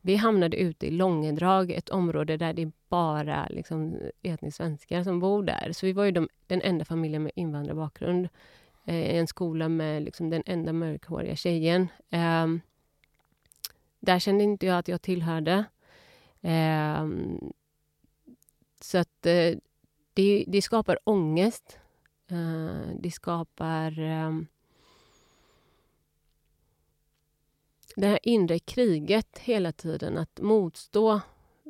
[0.00, 5.20] Vi hamnade ute i Långedrag, ett område där det är bara liksom, etniska svenskar som
[5.20, 5.72] bor där.
[5.72, 8.28] Så vi var ju de, den enda familjen med invandrarbakgrund.
[8.84, 11.88] Eh, en skola med liksom, den enda mörkhåriga tjejen.
[12.10, 12.46] Eh,
[14.00, 15.64] där kände inte jag att jag tillhörde.
[16.40, 17.08] Eh,
[18.80, 19.56] så att eh,
[20.14, 21.78] det, det, skapar ångest.
[22.30, 24.46] Eh, det skapar ehm,
[28.00, 31.12] det här inre kriget hela tiden, att motstå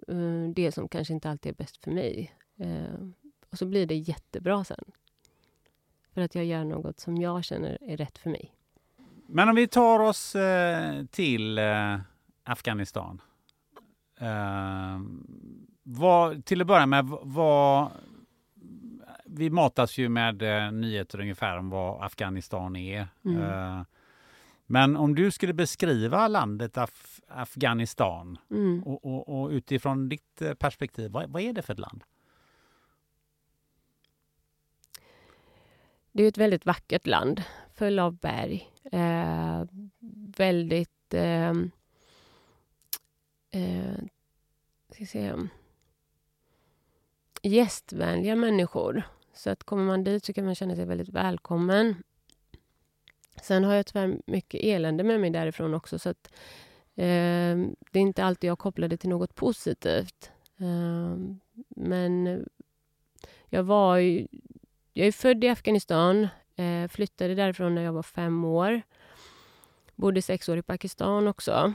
[0.08, 2.34] eh, det som kanske inte alltid är bäst för mig.
[2.58, 3.08] Eh,
[3.50, 4.84] Och så blir det jättebra sen.
[6.14, 8.54] För att jag gör något som jag känner är rätt för mig.
[9.26, 11.58] Men om vi tar oss eh, till
[12.44, 13.22] Afghanistan.
[15.82, 17.90] Vad, till att börja med, vad,
[19.24, 20.42] vi matas ju med
[20.74, 23.08] nyheter ungefär om vad Afghanistan är.
[23.24, 23.84] Mm.
[24.72, 28.82] Men om du skulle beskriva landet Af Afghanistan Mm.
[28.82, 32.04] och, och, och utifrån ditt eh, perspektiv, vad, vad är det för ett land?
[36.12, 37.42] Det är ett väldigt vackert land,
[37.74, 38.70] full av berg.
[38.92, 39.64] Eh,
[40.36, 41.14] väldigt...
[41.14, 41.50] Eh,
[43.50, 43.98] eh,
[44.92, 45.48] ska säga,
[47.42, 49.02] gästvänliga människor.
[49.34, 52.02] Så att kommer man dit så kan man känna sig väldigt välkommen.
[53.42, 55.98] Sen har jag tyvärr mycket elände med mig därifrån också.
[55.98, 56.32] Så att,
[56.96, 57.56] eh,
[57.90, 60.30] det är inte alltid jag kopplar det till något positivt.
[60.58, 62.44] Ehm, eh, men
[63.46, 64.26] jag var ju,
[64.92, 66.28] jag är född i Afghanistan.
[66.56, 68.82] Eh, flyttade därifrån när jag var fem år.
[69.94, 71.72] Bodde sex år i Pakistan också.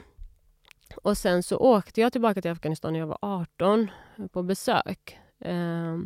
[0.94, 5.18] Och sen så åkte jag tillbaka till Afghanistan när jag var 18 eh, på besök.
[5.38, 5.98] Eh,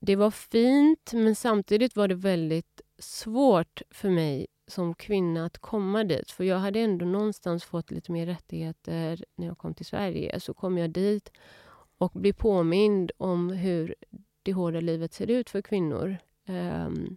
[0.00, 6.04] det var fint, men samtidigt var det väldigt svårt för mig som kvinna att komma
[6.04, 6.30] dit.
[6.30, 10.40] För jag hade ändå någonstans fått lite mer rättigheter när jag kom till Sverige.
[10.40, 11.32] Så kom jag dit
[11.98, 13.94] och blev påmind om hur
[14.42, 16.16] det hårda livet ser ut för kvinnor.
[16.48, 17.16] Um,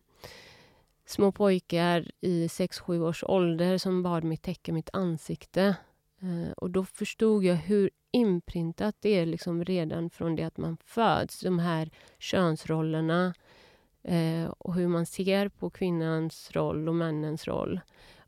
[1.06, 5.76] små pojkar i 6-7 års ålder som bad mig täcka mitt ansikte.
[6.24, 10.78] Uh, och då förstod jag hur inprintat det är liksom redan från det att man
[10.86, 11.40] föds.
[11.40, 13.34] De här könsrollerna
[14.04, 17.80] eh, och hur man ser på kvinnans roll och männens roll.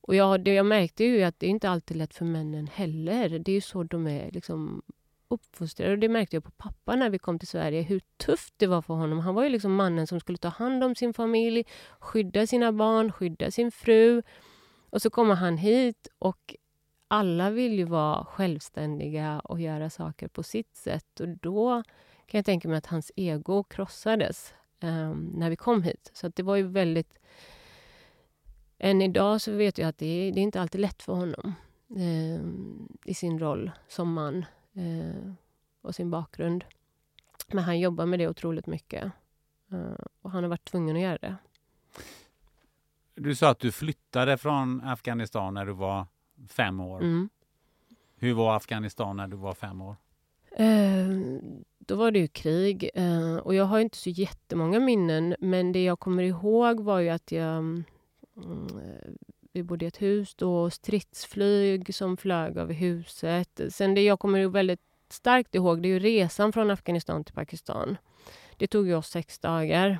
[0.01, 3.39] Och jag, det jag märkte ju att det är inte alltid lätt för männen heller.
[3.39, 4.81] Det är ju så de är liksom
[5.27, 5.91] uppfostrade.
[5.91, 8.81] Och det märkte jag på pappa när vi kom till Sverige, hur tufft det var
[8.81, 9.19] för honom.
[9.19, 11.63] Han var ju liksom mannen som skulle ta hand om sin familj,
[11.99, 14.21] skydda sina barn, skydda sin fru.
[14.89, 16.55] Och så kommer han hit och
[17.07, 21.19] alla vill ju vara självständiga och göra saker på sitt sätt.
[21.19, 21.83] Och då
[22.25, 26.11] kan jag tänka mig att hans ego krossades eh, när vi kom hit.
[26.13, 27.19] Så det var ju väldigt...
[28.77, 31.53] Än idag så vet jag att det är, det är inte alltid lätt för honom
[31.95, 32.41] eh,
[33.11, 35.33] i sin roll som man eh,
[35.81, 36.63] och sin bakgrund.
[37.47, 39.11] Men han jobbar med det otroligt mycket.
[39.71, 41.35] Eh, och han har varit tvungen att göra det.
[43.15, 46.07] Du sa att du flyttade från Afghanistan när du var
[46.49, 47.01] fem år.
[47.01, 47.29] Mm.
[48.15, 49.95] Hur var Afghanistan när du var fem år?
[50.51, 51.07] Eh,
[51.85, 52.89] då var det ju krig.
[52.93, 55.35] Eh, och jag har inte så jättemånga minnen.
[55.39, 57.57] Men det jag kommer ihåg var ju att jag...
[57.57, 57.85] Mm,
[58.67, 59.11] eh,
[59.53, 63.61] vi bodde i ett hus då, och stridsflyg som flög över huset.
[63.69, 67.97] Sen det jag kommer väldigt starkt ihåg, det är ju resan från Afghanistan till Pakistan.
[68.57, 69.99] Det tog ju oss sex dagar.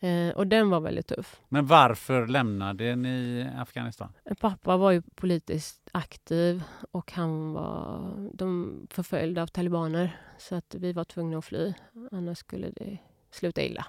[0.00, 1.40] Eh, och den var väldigt tuff.
[1.48, 4.12] Men varför lämnade ni Afghanistan?
[4.40, 10.16] Pappa var ju politiskt aktiv och han var de förföljd av talibaner.
[10.38, 11.72] Så att vi var tvungna att fly,
[12.12, 12.98] annars skulle det
[13.30, 13.86] sluta illa.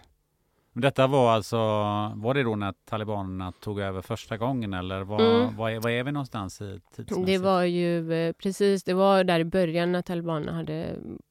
[0.76, 1.58] Men Detta var alltså,
[2.16, 5.56] var det då när talibanerna tog över första gången eller var, Mm.
[5.56, 7.28] var, är, var är vi någonstans i tidsmässigt?
[7.28, 10.74] Det var ju eh, precis, det var där i början när talibanerna hade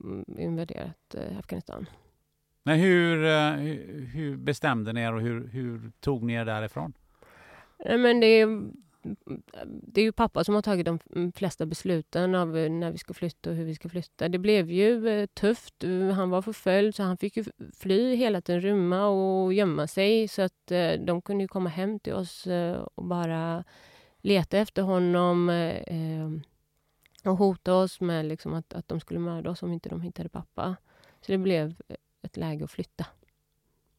[0.05, 1.87] mm, invaderat eh, Afghanistan.
[2.63, 3.53] Men hur, eh,
[4.13, 6.93] hur, bestämde ni er och hur, hur tog ni er därifrån?
[7.79, 8.71] Eh, men det är,
[9.65, 12.99] det är ju pappa som har tagit de mm, flesta besluten av eh, när vi
[12.99, 14.29] ska flytta och hur vi ska flytta.
[14.29, 15.75] Det blev ju tufft.
[16.15, 17.45] Han var förföljd så han fick ju
[17.79, 20.29] fly hela tiden, rymma och gömma sig.
[20.29, 22.49] Så att de kunde ju komma hem till oss
[22.95, 23.65] och bara
[24.21, 25.49] leta efter honom
[27.25, 30.29] och hota oss med liksom att, att de skulle mörda oss om inte de hittade
[30.29, 30.77] pappa.
[31.21, 31.75] Så det blev
[32.23, 33.07] ett läge att flytta.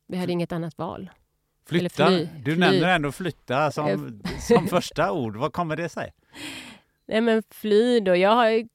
[0.07, 1.09] Vi hade inget annat val.
[1.65, 2.07] Flytta?
[2.07, 2.59] fly, du fly.
[2.59, 5.36] nämner ändå flytta som, som första ord.
[5.36, 6.13] Vad kommer det sig?
[7.05, 8.15] Nej men fly då.
[8.15, 8.67] Jag har i-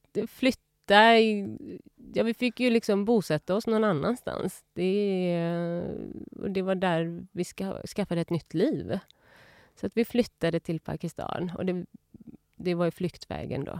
[2.13, 4.63] Ja, vi fick ju liksom bosätta oss någon annanstans.
[4.73, 5.83] Det,
[6.31, 8.99] och det var där vi ska, skaffade ett nytt liv.
[9.79, 11.51] Så att vi flyttade till Pakistan.
[11.57, 11.85] Och det,
[12.55, 13.79] det var ju flyktvägen då.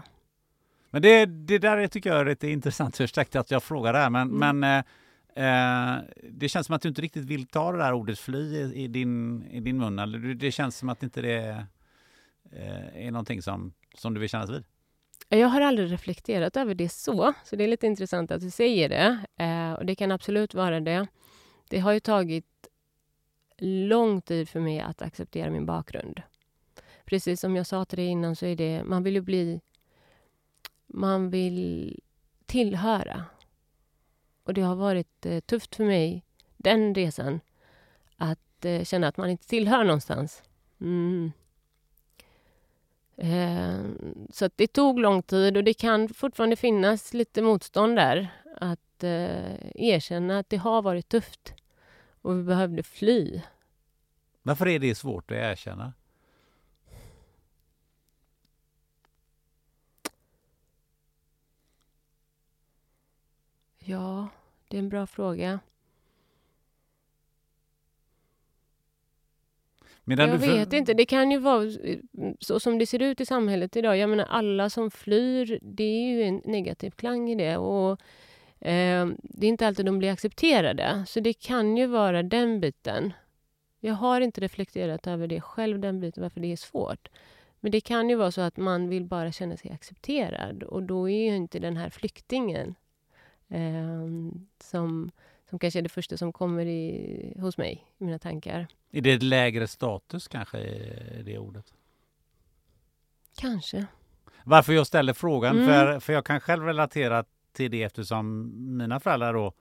[0.90, 3.02] Men det, det där tycker jag är lite intressant.
[3.02, 4.60] Ursäkta att jag frågar det här, men, Mm.
[4.60, 4.84] men eh, eh,
[5.36, 5.98] Eh,
[6.32, 8.88] det känns som att du inte riktigt vill ta det där ordet fly i, i,
[8.88, 10.00] din, i din mun.
[10.00, 11.66] Eller det känns som att inte det
[12.52, 14.64] eh, är någonting som, som du vill kännas vid.
[15.30, 18.90] Jag har aldrig reflekterat över det så, så det är lite intressant att du säger
[18.90, 19.20] det.
[19.44, 21.08] Eh, och det kan absolut vara det.
[21.70, 22.46] Det har ju tagit
[23.62, 26.22] lång tid för mig att acceptera min bakgrund.
[27.06, 29.62] Precis som jag sa till dig innan så är det, man vill ju bli...
[30.88, 32.00] Man vill
[32.46, 33.26] tillhöra.
[34.50, 36.24] Och det har varit eh, tufft för mig,
[36.58, 37.40] den resan,
[38.18, 40.44] att eh, känna att man inte tillhör någonstans.
[40.82, 41.32] Mm.
[43.18, 43.80] Eh,
[44.30, 48.28] så det tog lång tid och det kan fortfarande finnas lite motstånd där.
[48.62, 51.54] Att eh, erkänna att det har varit tufft
[52.22, 53.42] och vi behövde fly.
[54.42, 55.94] Varför är det svårt att erkänna?
[63.80, 64.28] Ja,
[64.70, 65.60] det är en bra fråga.
[70.04, 70.94] Medan jag vet inte.
[70.94, 71.64] Det kan ju vara
[72.40, 73.98] så som det ser ut i samhället idag.
[73.98, 77.58] Jag menar, alla som flyr, det är ju en negativ klang i det.
[77.58, 77.92] Och
[78.68, 81.04] eh, Det är inte alltid de blir accepterade.
[81.08, 83.14] Så det kan ju vara den biten.
[83.80, 87.10] Jag har inte reflekterat över det själv, den biten, varför det är svårt.
[87.60, 90.64] Men det kan ju vara så att man vill bara känna sig accepterad.
[90.64, 92.76] Och då är ju inte den här flyktingen
[94.62, 95.12] som,
[95.50, 98.68] som kanske är det första som kommer i, hos mig, i mina tankar.
[98.92, 101.74] Är det lägre status kanske i det ordet?
[103.38, 103.86] Kanske.
[104.44, 105.68] Varför jag ställer frågan, Mm.
[105.68, 109.54] för, för jag kan själv relatera till det eftersom mina föräldrar då,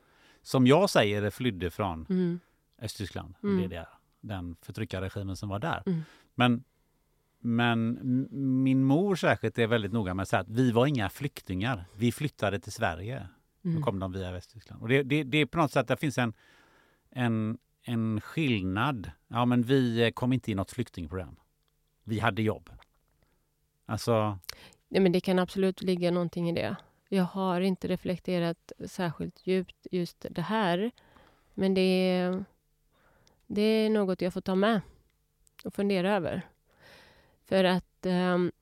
[0.42, 2.40] som jag säger, flydde från Mm.
[2.82, 3.34] Östtyskland.
[3.42, 3.54] Mm.
[3.62, 3.88] Och det är där,
[4.20, 5.82] den förtryckarregimen som var där.
[5.86, 6.00] Mm.
[6.34, 6.64] Men,
[7.40, 7.98] men
[8.62, 11.84] min mor särskilt är väldigt noga med att säga att vi var inga flyktingar.
[11.96, 13.28] Vi flyttade till Sverige.
[13.68, 13.82] Då Mm.
[13.82, 14.82] kom de via Västtyskland.
[14.82, 16.32] Och det, det, det är på något sätt, det finns en,
[17.10, 19.10] en, en skillnad.
[19.28, 21.36] Ja, men vi eh, kom inte i något flyktingprogram.
[22.04, 22.70] Vi hade jobb.
[23.86, 24.38] Alltså,
[24.88, 26.76] Nej, men det kan absolut ligga någonting i det.
[27.08, 30.90] Jag har inte reflekterat särskilt djupt just det här.
[31.54, 32.44] Men det är,
[33.46, 34.80] det är något jag får ta med
[35.64, 36.42] och fundera över.
[37.44, 38.52] För att ehm,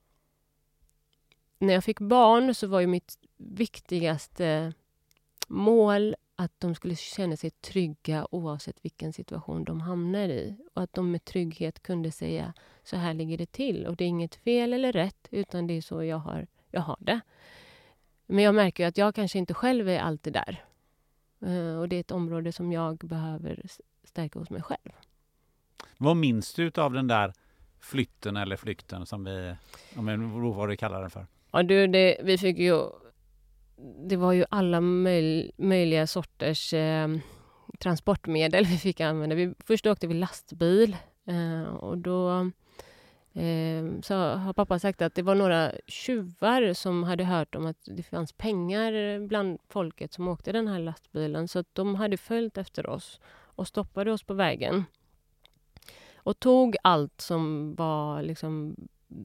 [1.59, 4.73] när jag fick barn så var ju mitt viktigaste
[5.47, 10.55] mål att de skulle känna sig trygga oavsett vilken situation de hamnar i.
[10.73, 13.85] Och att de med trygghet kunde säga så här ligger det till.
[13.85, 16.97] Och det är inget fel eller rätt, utan det är så jag har, jag har
[16.99, 17.19] det.
[18.25, 20.63] Men jag märker att jag kanske inte själv är alltid där.
[21.41, 23.63] Eh, och det är ett område som jag behöver
[24.03, 24.91] stärka hos mig själv.
[25.97, 27.33] vad minns du av den där
[27.79, 29.55] flytten eller flykten som vi,
[29.95, 31.27] om på vad du kallar den för?
[31.51, 32.83] Ja, du, det, vi fick ju...
[33.79, 37.07] Det var ju alla möj, möjliga sorters eh,
[37.79, 39.35] transportmedel vi fick använda.
[39.35, 42.39] Vi, först åkte vi lastbil eh, och då
[43.33, 47.77] eh, så har pappa sagt att det var några tjuvar som hade hört om att
[47.85, 51.47] det fanns pengar bland folket som åkte den här lastbilen.
[51.47, 54.83] Så att de hade följt efter oss och stoppade oss på vägen.
[56.15, 58.75] Och tog allt som var liksom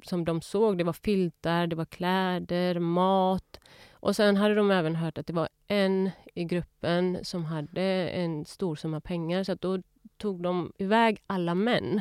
[0.05, 0.79] som de såg.
[0.79, 3.61] Det var filtar, det var kläder, mat.
[3.93, 8.45] Och sen hade de även hört att det var en i gruppen som hade en
[8.45, 9.45] stor summa pengar.
[9.45, 9.83] Så att då
[10.17, 12.01] tog de iväg alla män.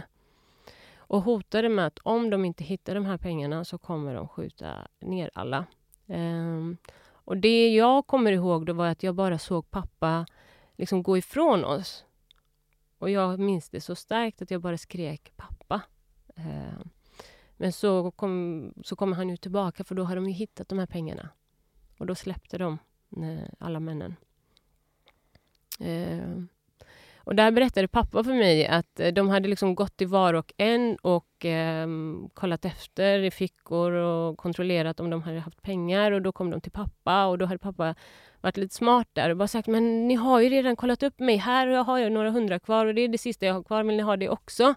[0.97, 4.88] Och hotade med att om de inte hittar de här pengarna så kommer de skjuta
[4.99, 5.65] ner alla.
[6.05, 6.77] Um,
[7.13, 10.25] och det jag kommer ihåg då var att jag bara såg pappa
[10.77, 12.05] liksom gå ifrån oss.
[12.97, 15.82] Och jag minns det så starkt att jag bara skrek pappa.
[16.36, 16.89] Um,
[17.62, 20.80] men så kom, så kom han ju tillbaka för då hade de ju hittat de
[20.80, 21.30] här pengarna.
[21.97, 22.78] Och då släppte de
[23.18, 24.16] eh, alla männen.
[25.80, 26.43] Eh,
[27.18, 30.53] och där berättade pappa för mig att eh, de hade liksom gått till var och
[30.57, 31.88] en och eh,
[32.34, 36.12] kollat efter i fickor och kontrollerat om de hade haft pengar.
[36.12, 37.95] Och då kom de till pappa och då hade pappa
[38.41, 41.38] varit lite smart där och bara sagt men ni har ju redan kollat upp mig
[41.38, 43.64] här och jag har ju några hundra kvar och det är det sista jag har
[43.64, 44.76] kvar, vill ni ha det också?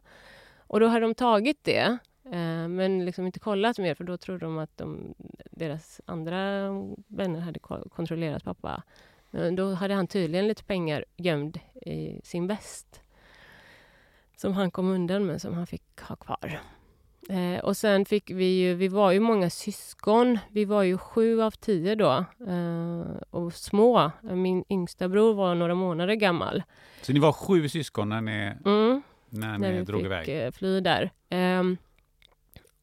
[0.58, 1.98] Och då hade de tagit det
[2.32, 5.14] Eh, men liksom inte kollat mer för då trodde de att de,
[5.50, 6.68] deras andra
[7.08, 8.82] vänner hade ko- kontrollerat pappa.
[9.30, 13.00] Men då hade han tydligen lite pengar gömd i sin väst.
[14.36, 16.60] Som han kom undan med, som han fick ha kvar.
[17.28, 20.38] Eh, och sen fick vi ju, vi var ju många syskon.
[20.50, 22.24] Vi var ju sju av tio då.
[22.48, 24.10] Eh, och små.
[24.22, 26.62] Min yngsta bror var några månader gammal.
[27.02, 30.44] Så ni var sju syskon när ni, Mm när när ni vi drog fick iväg?
[30.46, 31.10] eh, fly där.
[31.28, 31.76] Ehm,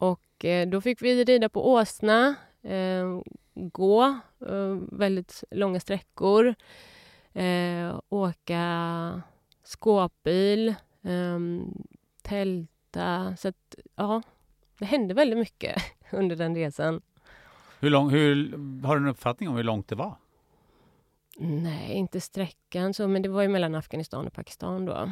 [0.02, 3.22] och eh, då fick vi rida på åsna, eh,
[3.54, 4.04] gå
[4.48, 6.56] eh, väldigt långa sträckor,
[8.10, 9.22] åka
[9.64, 10.68] skåpbil,
[11.02, 11.40] eh,
[12.22, 13.36] tälta.
[13.36, 14.22] Så att, ja,
[14.80, 15.82] det hände väldigt mycket
[16.12, 17.02] under den resan.
[17.80, 18.52] Hur lång, hur,
[18.86, 20.16] har du en uppfattning om hur långt det var?
[21.38, 25.12] Nej, inte sträckan så, men det var ju mellan Afghanistan och Pakistan då.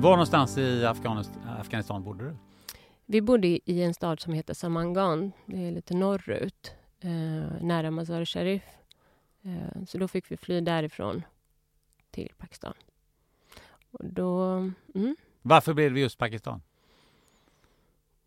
[0.00, 0.84] Var någonstans i
[1.46, 2.36] Afghanistan bodde du?
[3.06, 5.32] Vi bodde i en stad som heter Samangan.
[5.46, 8.62] Det är lite norrut, eh, nära Mazar Sharif.
[9.42, 11.22] Eh, så då fick vi fly därifrån
[12.10, 12.74] till Pakistan.
[13.90, 14.42] Och då,
[14.94, 15.16] mm.
[15.42, 16.62] Varför blev det just Pakistan?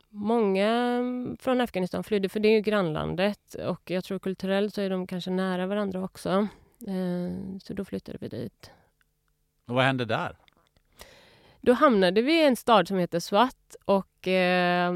[0.10, 1.02] Många
[1.40, 3.56] från Afghanistan flydde, för det är ju grannlandet.
[3.56, 6.48] Och jag tror kulturellt så är de kanske nära varandra också.
[6.88, 8.72] Eh, så då flyttade vi dit.
[9.66, 10.38] Och vad hände där?
[11.70, 14.96] Då hamnade vi i en stad som heter Swat och eh,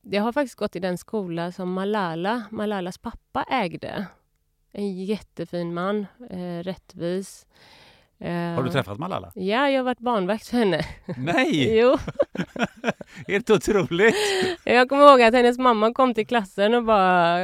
[0.00, 4.06] jag har faktiskt gått i den skola som Malala, Malalas pappa ägde.
[4.72, 7.46] En jättefin man, eh, rättvis.
[8.18, 9.32] Eh, har du träffat Malala?
[9.34, 10.80] Ja, jag har varit barnvakt för henne.
[11.16, 11.78] Nej!
[11.80, 11.96] jo.
[13.26, 14.14] Helt otroligt!
[14.64, 17.38] Jag kommer ihåg att hennes mamma kom till klassen och bara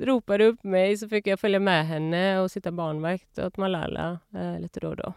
[0.00, 4.60] ropade upp mig så fick jag följa med henne och sitta barnvakt åt Malala eh,
[4.60, 5.14] lite då och då.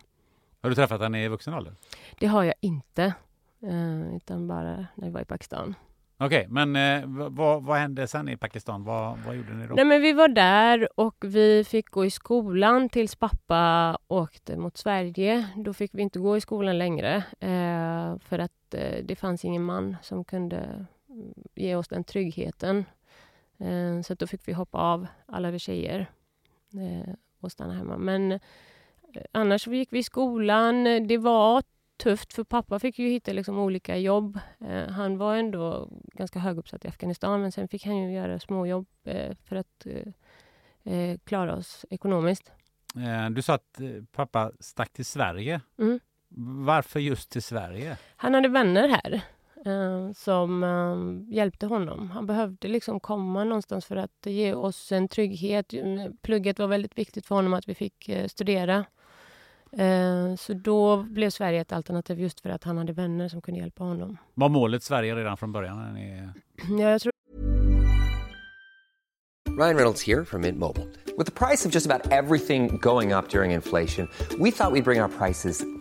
[0.62, 1.74] Har du träffat henne i vuxen ålder?
[2.20, 3.14] Det har jag inte,
[3.62, 5.76] eh, utan bara när jag var i Pakistan.
[6.18, 8.84] Okej, okay, men eh, vad, vad, hände sen i Pakistan?
[8.84, 9.76] Vad, vad gjorde ni då?
[9.76, 14.78] Nej, men vi var där och vi fick gå i skolan tills pappa åkte mot
[14.78, 15.48] Sverige.
[15.56, 19.64] Då fick vi inte gå i skolan längre eh, för att eh, det fanns ingen
[19.64, 20.86] man som kunde
[21.56, 22.86] ge oss den tryggheten.
[23.58, 26.12] Eh, så då fick vi hoppa av, alla vi tjejer,
[26.74, 27.98] eh, och stanna hemma.
[27.98, 28.40] Men
[29.32, 30.84] annars gick vi i skolan.
[31.08, 31.64] Det var
[32.04, 34.40] tufft för pappa fick ju hitta liksom olika jobb.
[34.60, 38.88] Eh, han var ändå ganska höguppsatt i Afghanistan men sen fick han ju göra småjobb
[39.04, 39.86] eh, för att
[40.84, 42.52] eh, klara oss ekonomiskt.
[43.32, 43.82] Du sa att
[44.12, 45.62] pappa stack till Sverige.
[45.80, 46.00] Mm.
[46.66, 47.98] Varför just till Sverige?
[48.16, 49.22] Han hade vänner här
[50.14, 52.12] som hjälpte honom.
[52.12, 55.74] Han behövde liksom komma någonstans för att ge oss en trygghet.
[56.22, 58.86] Plugget var väldigt viktigt för honom att vi fick studera.
[59.78, 63.60] Eh, så då blev Sverige ett alternativ just för att han hade vänner som kunde
[63.60, 64.18] hjälpa honom.
[64.34, 65.94] Var målet Sverige redan från början?
[65.94, 66.30] Ni...
[66.80, 67.12] Ja, jag tror...
[69.60, 70.88] Ryan Reynolds här från Mint Mobile.
[71.18, 74.84] Med priset på nästan allt som går upp under inflationen, trodde vi att vi skulle
[74.84, 75.81] bring våra priser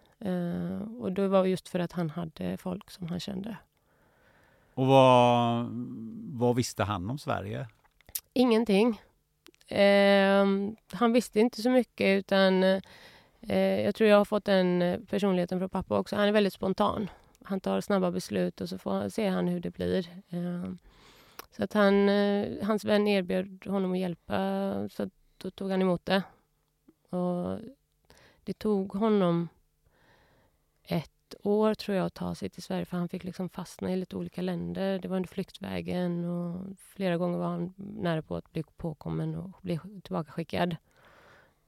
[0.25, 3.57] Uh, och det var just för att han hade folk som han kände.
[4.73, 5.65] Och vad,
[6.33, 7.67] vad visste han om Sverige?
[8.33, 9.01] Ingenting.
[9.71, 12.79] Uh, han visste inte så mycket utan uh,
[13.55, 16.15] jag tror jag har fått den personligheten från pappa också.
[16.15, 17.09] Han är väldigt spontan.
[17.43, 20.07] Han tar snabba beslut och så får, ser han hur det blir.
[21.51, 22.09] Så att han,
[22.63, 24.37] hans vän erbjöd honom att hjälpa,
[24.89, 26.23] så då tog han emot det.
[27.09, 27.59] Och
[28.43, 29.47] det tog honom
[30.91, 33.95] ett år tror jag att ta sig till Sverige för han fick liksom fastna i
[33.95, 34.99] lite olika länder.
[34.99, 39.59] Det var under flyktvägen och flera gånger var han nära på att bli påkommen och
[39.61, 40.75] bli tillbakaskickad.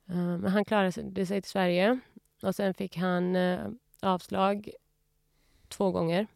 [0.06, 2.00] Eh, men han klarade sig till Sverige
[2.42, 3.68] och sen fick han eh,
[4.02, 4.70] avslag
[5.68, 6.28] två gånger.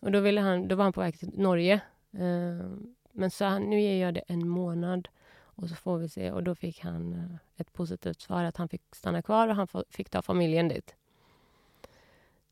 [0.00, 1.80] Och då, ville han, då var han på väg till Norge.
[2.12, 2.66] Eh,
[3.12, 6.30] men så han, nu ger jag det en månad och så får vi se.
[6.30, 10.10] Och då fick han ett positivt svar att han fick stanna kvar och han fick
[10.10, 10.96] ta familjen dit.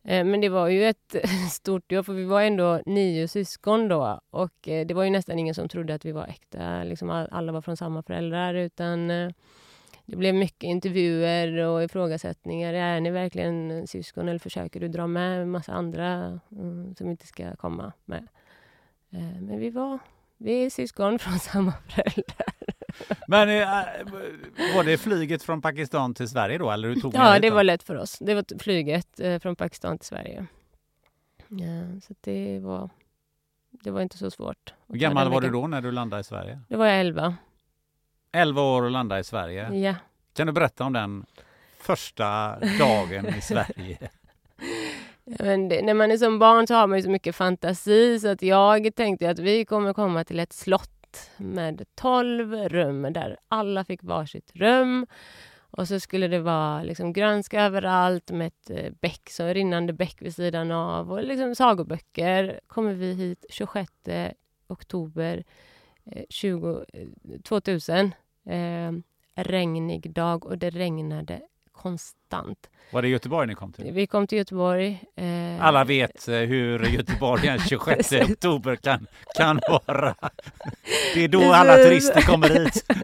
[0.03, 1.17] Eh, men det var ju ett
[1.51, 4.21] stort jobb, för vi var ändå nio syskon då.
[4.31, 7.53] Och eh, det var ju nästan ingen som trodde att vi var äkta, liksom alla
[7.53, 8.55] var från samma föräldrar.
[8.55, 9.31] Utan eh,
[10.07, 12.75] det blev mycket intervjuer och ifrågasättningar.
[12.75, 17.27] Är ni verkligen syskon eller försöker du dra med en massa andra mm, som inte
[17.27, 18.29] ska komma med?
[19.41, 19.99] Men vi var
[20.43, 22.55] vi är syskon från samma föräldrar.
[23.27, 26.71] Men äh, var det flyget från Pakistan till Sverige då?
[26.71, 28.19] Eller du tog ja, det var lätt för oss.
[28.19, 30.47] Det var flyget eh, från Pakistan till Sverige.
[31.49, 32.91] Ja, så det var,
[33.71, 34.75] det var inte så svårt.
[34.89, 36.61] Hur gammal var du då när du landade i Sverige?
[36.69, 37.35] Då var jag elva.
[38.33, 39.75] 11 år och landa i Sverige.
[39.75, 39.95] Ja.
[40.33, 41.27] Kan du berätta om den
[41.79, 43.99] första dagen i Sverige?
[45.69, 48.43] Det, när man är som barn så har man ju så mycket fantasi så att
[48.43, 51.00] jag tänkte att vi kommer komma till ett slott
[51.37, 55.07] med 12 rum där alla fick varsitt rum.
[55.73, 60.23] Och så skulle det vara liksom grönska överallt med ett eh, bäck, så rinnande bäck
[60.23, 62.61] vid sidan av och liksom sagoböcker.
[62.67, 63.93] Kommer vi hit 26
[64.67, 65.45] oktober
[66.05, 66.85] eh, 20,
[67.45, 68.13] 2000.
[68.47, 68.93] Eh, eh,
[69.35, 71.41] regnig dag och det regnade
[71.83, 72.71] konstant.
[72.93, 73.93] Var det Göteborg ni kom till?
[73.93, 75.03] Vi kom till Göteborg.
[75.17, 75.67] Eh...
[75.67, 79.07] Alla vet eh, hur Göteborg den 26 oktober kan,
[79.37, 80.15] kan vara.
[81.15, 82.85] Det är då alla turister kommer hit.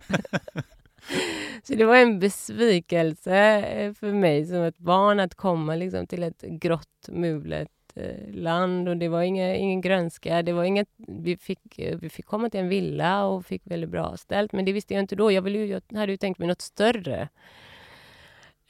[1.63, 6.23] Så det var en besvikelse eh, för mig som ett barn att komma liksom till
[6.23, 10.43] ett grått, mulet Eh, land och det var inga, ingen grönska.
[10.43, 14.17] Det var inget, vi, fick, vi fick komma till en villa och fick väldigt bra
[14.17, 15.33] ställt, men det visste jag inte då.
[15.33, 17.29] Jag, ville ju, jag hade ju tänkt mig något större.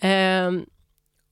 [0.01, 0.53] Eh,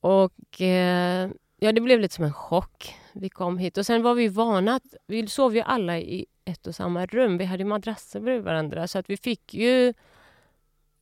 [0.01, 2.95] och eh, ja, det blev lite som en chock.
[3.13, 6.67] Vi kom hit och sen var vi vana att vi sov ju alla i ett
[6.67, 7.39] och samma rum.
[7.39, 9.95] Vi hade madrasser bredvid varandra så att vi fick ju...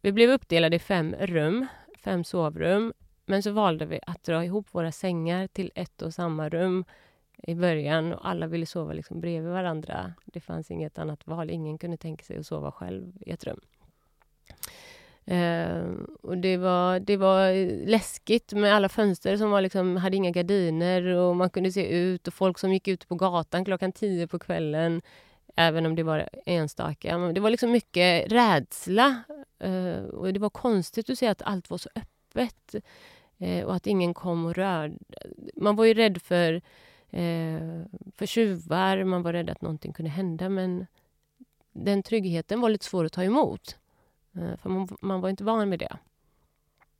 [0.00, 1.66] Vi blev uppdelade i fem rum,
[2.04, 2.92] fem sovrum.
[3.26, 6.84] Men så valde vi att dra ihop våra sängar till ett och samma rum
[7.42, 10.14] i början och alla ville sova liksom bredvid varandra.
[10.24, 11.50] Det fanns inget annat val.
[11.50, 13.60] Ingen kunde tänka sig att sova själv i ett rum.
[15.24, 15.82] Eh,
[16.22, 17.52] och det var, det var
[17.86, 22.28] läskigt med alla fönster som var liksom, hade inga gardiner och man kunde se ut
[22.28, 25.02] och folk som gick ut på gatan klockan tio på kvällen
[25.56, 27.18] även om det var enstaka.
[27.18, 29.22] Men det var liksom mycket rädsla
[29.62, 32.74] Eh, och det var konstigt att se att allt var så öppet.
[33.38, 34.94] Eh, och att ingen kom och rörde.
[35.56, 36.54] Man var ju rädd för,
[37.10, 37.82] eh,
[38.14, 40.86] för tjuvar, man var rädd att någonting kunde hända men
[41.72, 43.76] den tryggheten var lite svår att ta emot.
[44.36, 45.96] Eh, för man, man var inte van med det.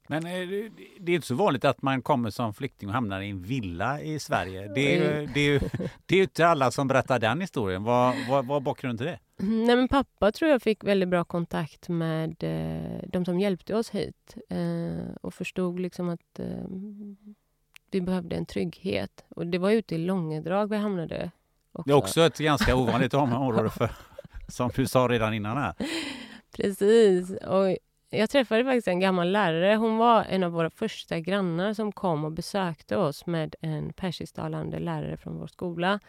[0.08, 0.70] Men eh,
[1.00, 4.00] det är inte så vanligt att man kommer som flykting och hamnar i en villa
[4.00, 4.68] i Sverige.
[4.74, 5.60] Det är ju, det är ju,
[6.06, 7.84] det är inte alla som berättar den historien.
[7.84, 9.18] Vad, vad, vad är bakgrunden till det?
[9.42, 13.74] Mm, nej, men pappa tror jag fick väldigt bra kontakt med eh, de som hjälpte
[13.74, 16.64] oss hit eh, och förstod liksom att eh,
[17.90, 19.24] vi behövde en trygghet.
[19.28, 21.30] Och det var ute i Långedrag vi hamnade.
[21.72, 21.88] Också.
[21.88, 23.90] Det är också ett ganska ovanligt område, för,
[24.48, 25.74] som du sa redan innan här.
[26.52, 27.30] Precis.
[27.30, 27.76] Och
[28.10, 29.76] jag träffade faktiskt en gammal lärare.
[29.76, 34.78] Hon var en av våra första grannar som kom och besökte oss med en persisktalande
[34.78, 36.00] lärare från vår skola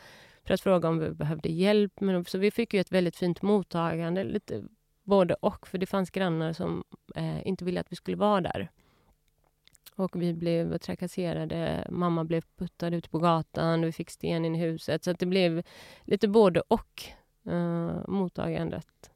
[0.43, 1.99] för att fråga om vi behövde hjälp.
[2.01, 4.63] Men, så vi fick ju ett väldigt fint mottagande, lite
[5.03, 5.67] både och.
[5.67, 6.83] För det fanns grannar som
[7.15, 8.71] eh, inte ville att vi skulle vara där.
[9.95, 11.87] Och vi blev trakasserade.
[11.89, 13.81] Mamma blev puttad ute på gatan.
[13.81, 15.03] Vi fick sten in i huset.
[15.03, 15.63] Så det blev
[16.03, 17.03] lite både och,
[17.45, 19.12] eh, mottagandet.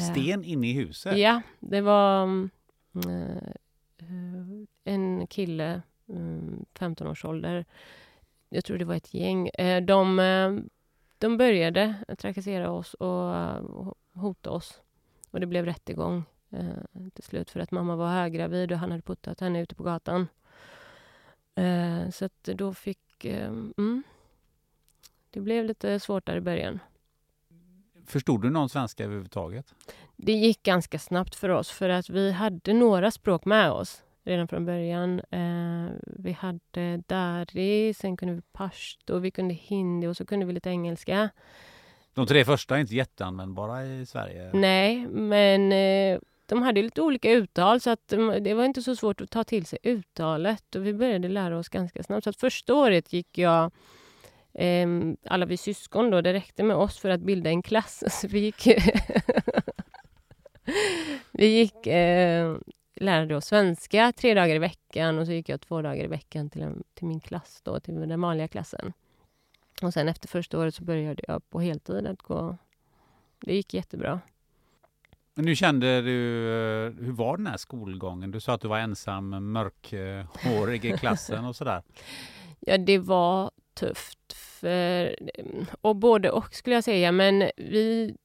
[0.00, 1.18] Sten inne i huset?
[1.18, 2.50] Ja, det var mm,
[2.94, 7.64] eh, en kille, mm, um, 15 års ålder.
[8.48, 9.48] Jag tror det var ett gäng.
[9.48, 10.52] Eh, de, eh,
[11.18, 14.82] de började trakassera oss och hota oss.
[15.30, 16.24] Och det blev rättegång
[17.14, 20.28] till slut för att mamma var höggravid och han hade puttat henne ute på gatan.
[22.12, 23.24] så att då fick...
[23.24, 24.02] Mm,
[25.30, 26.78] det blev lite svårt där i början.
[28.06, 29.74] Förstod du någon svenska överhuvudtaget?
[30.16, 34.02] Det gick ganska snabbt för oss för att vi hade några språk med oss.
[34.24, 35.20] redan från början.
[35.30, 40.52] Eh, vi hade dari, sen kunde vi pashto, vi kunde hindi och så kunde vi
[40.52, 41.30] lite engelska.
[42.14, 44.50] De tre första är inte jätteanvändbara i Sverige.
[44.52, 48.96] Nej, men eh, de hade lite olika uttal så att mm, det var inte så
[48.96, 52.24] svårt att ta till sig uttalet och vi började lära oss ganska snabbt.
[52.24, 53.72] Så att första året gick jag
[55.26, 58.04] alla vi syskon då, det räckte med oss för att bilda en klass.
[58.20, 58.66] Så vi gick,
[61.32, 62.56] vi gick eh,
[62.94, 66.50] lärde oss svenska tre dagar i veckan och så gick jag två dagar i veckan
[66.50, 68.92] till, en, till min klass, då, till den vanliga klassen.
[69.82, 72.56] Och sen efter första året så började jag på heltid att gå.
[73.40, 74.20] Det gick jättebra.
[75.34, 78.30] Men hur kände du, eh, hur var den här skolgången?
[78.30, 81.82] Du sa att du var ensam mörkhårig i klassen och sådär.
[82.60, 83.50] Ja, det var
[83.82, 84.32] tufft.
[84.32, 85.16] För,
[85.80, 88.16] och både och skulle jag säga, men vi,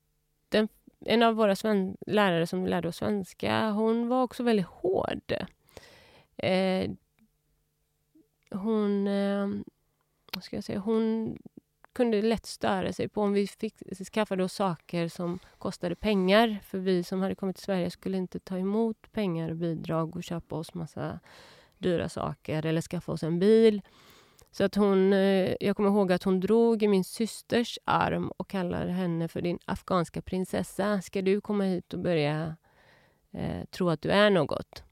[0.50, 0.68] den,
[1.06, 5.34] en av våra sven, lärare som lärde oss svenska, hon var också väldigt hård.
[6.38, 6.92] Eh,
[8.52, 9.48] hon, eh,
[10.34, 11.38] vad ska jag säga, hon
[11.94, 13.76] kunde lätt störa sig på om vi fick,
[14.14, 16.60] skaffade oss saker som kostade pengar.
[16.64, 20.24] För vi som hade kommit till Sverige skulle inte ta emot pengar och bidrag och
[20.24, 21.20] köpa oss massa
[21.78, 23.82] dyra saker eller skaffa oss en bil.
[24.52, 28.50] Så att hon, eh, jag kommer ihåg att hon drog i min systers arm och
[28.50, 31.02] kallade henne för din afghanska prinsessa.
[31.02, 32.56] Ska du komma hit och börja
[33.32, 34.84] eh, tro att du är något?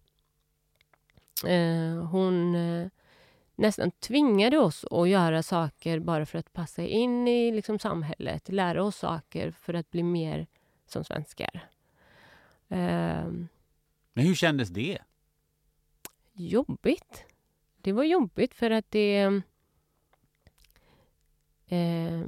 [1.46, 2.88] Eh, hon eh,
[3.56, 8.50] nästan tvingade oss att göra saker bara för att passa in i liksom, samhället.
[8.50, 10.48] Lära oss saker för att bli mer
[10.88, 11.70] som svenskar.
[12.70, 13.26] Eh,
[14.14, 14.98] Men hur kändes det?
[16.34, 17.26] Jobbigt.
[17.86, 19.42] Det var jobbigt för att det...
[21.68, 22.22] Eh,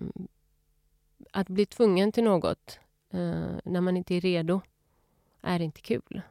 [1.32, 2.80] att bli tvungen till något
[3.14, 4.62] eh, när man inte är redo
[5.41, 6.22] är inte kul.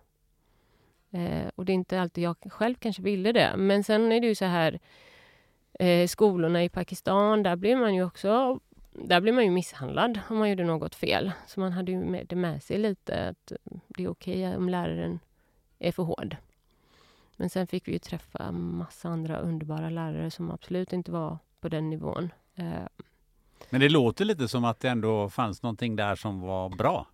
[1.10, 3.54] Eh, och det är inte alltid jag själv kanske ville det.
[3.56, 4.80] Men sen är det ju så här,
[5.72, 8.60] eh, skolorna i Pakistan, där blir man ju också
[8.90, 11.32] där blir man ju misshandlad om man gjorde något fel.
[11.46, 13.56] Så man hade ju med det med sig lite, att eh,
[13.88, 15.18] det är okej okay om läraren
[15.78, 16.36] är för hård.
[17.36, 21.68] Men sen fick vi ju träffa massa andra underbara lärare som absolut inte var på
[21.68, 22.32] den nivån.
[22.54, 22.64] Eh,
[23.70, 27.06] Men det låter lite som att det ändå fanns någonting där som var bra.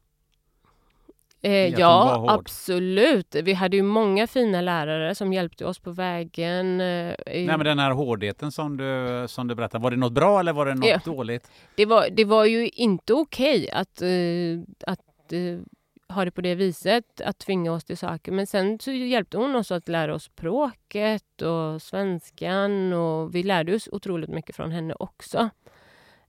[1.44, 3.34] Eh, ja, absolut.
[3.34, 6.80] Vi hade ju många fina lärare som hjälpte oss på vägen.
[6.80, 10.40] Eh, Nej, men den här hårdheten som du, som du berättade, var det något bra
[10.40, 11.00] eller var det något ja.
[11.04, 11.50] dåligt?
[11.76, 15.32] Det var, det var ju inte okej okay att, uh, att
[16.12, 18.32] ha det på det viset, att tvinga oss till saker.
[18.32, 23.74] Men sen så hjälpte hon oss att lära oss språket och svenskan och vi lärde
[23.74, 25.50] oss otroligt mycket från henne också.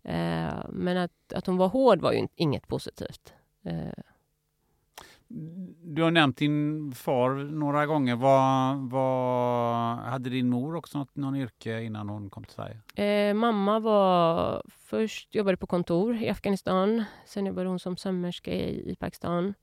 [0.06, 3.34] Uh, men att, att hon var hård var ju inget positivt.
[5.84, 8.16] Du har nämnt din far några gånger.
[8.16, 12.80] Vad, vad, hade din mor också något, någon yrke innan hon kom till Sverige?
[12.96, 17.04] Eh, mamma var först jobbade på kontor i Afghanistan.
[17.26, 19.54] Sen jobbade hon som sömmerska i, i Pakistan.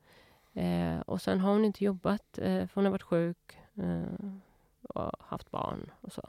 [0.61, 4.31] Eh, och sen har hon inte jobbat, eh, för hon har varit sjuk eh,
[4.83, 6.23] och haft barn och så.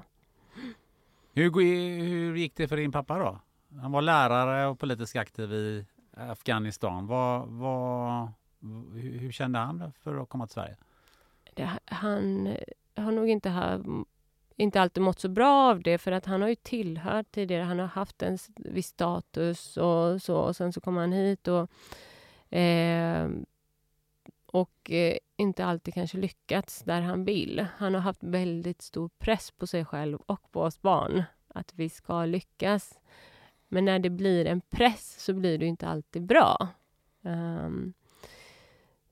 [1.33, 1.61] Hur,
[2.03, 3.39] hur gick det för din pappa då?
[3.81, 7.07] Han var lärare och politiskt aktiv i Afghanistan.
[7.07, 8.31] Vad, vad,
[8.93, 10.77] hur, hur kände han för att komma till Sverige?
[11.53, 12.55] Det, han
[12.95, 13.79] har nog inte, ha,
[14.55, 17.63] inte alltid mått så bra av det för att han har ju tillhört tidigare.
[17.63, 21.69] Han har haft en viss status och så och sen så kommer han hit och
[22.57, 23.29] eh,
[24.51, 27.65] och eh, inte alltid kanske lyckats där han vill.
[27.77, 31.89] Han har haft väldigt stor press på sig själv och på oss barn att vi
[31.89, 32.99] ska lyckas.
[33.67, 36.67] Men när det blir en press så blir det inte alltid bra.
[37.21, 37.93] Um,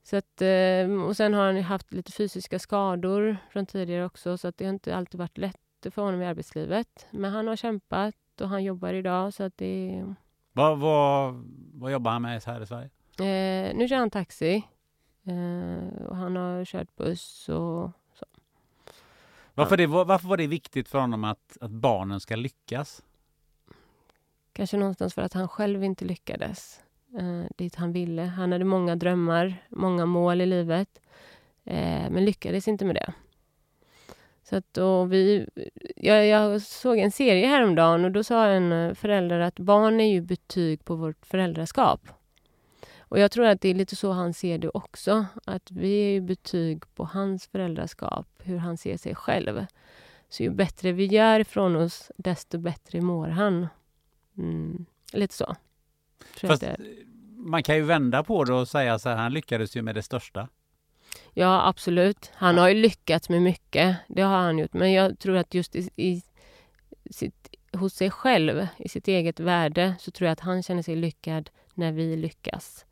[0.03, 4.47] så att, eh, och sen har han haft lite fysiska skador från tidigare också, så
[4.47, 5.57] att det har inte alltid varit lätt
[5.91, 7.07] för honom i arbetslivet.
[7.11, 10.05] Men han har kämpat och han jobbar idag, så att det...
[10.51, 11.33] Vad, vad,
[11.73, 12.89] vad jobbar han med här i Sverige?
[13.19, 14.63] Eh, nu kör han taxi.
[15.23, 18.25] Eh, och han har kört buss och så.
[19.53, 23.03] Varför, det, varför var det viktigt för honom att, att barnen ska lyckas?
[24.53, 26.81] Kanske någonstans för att han själv inte lyckades
[27.19, 28.21] eh, dit han ville.
[28.21, 31.01] Han hade många drömmar, många mål i livet,
[31.65, 33.13] eh, men lyckades inte med det.
[34.43, 35.49] Så att då vi,
[35.95, 40.21] jag, jag, såg en serie häromdagen och då sa en förälder att barn är ju
[40.21, 42.01] betyg på vårt föräldraskap.
[43.09, 45.25] Och jag tror att det är lite så han ser det också.
[45.45, 49.65] Att vi är betyg på hans föräldraskap, hur han ser sig själv.
[50.29, 53.67] Så ju bättre vi gör ifrån oss, desto bättre mår han.
[54.37, 55.55] Mm, lite så.
[56.41, 56.63] Fast
[57.35, 60.03] man kan ju vända på det och säga så här, han lyckades ju med det
[60.03, 60.47] största.
[61.33, 62.31] Ja, absolut.
[62.33, 63.97] Han har ju lyckats med mycket.
[64.07, 64.73] Det har han gjort.
[64.73, 66.21] Men jag tror att just i, i
[67.11, 70.95] sitt, hos sig själv, i sitt eget värde, så tror jag att han känner sig
[70.95, 72.85] lyckad när vi lyckas.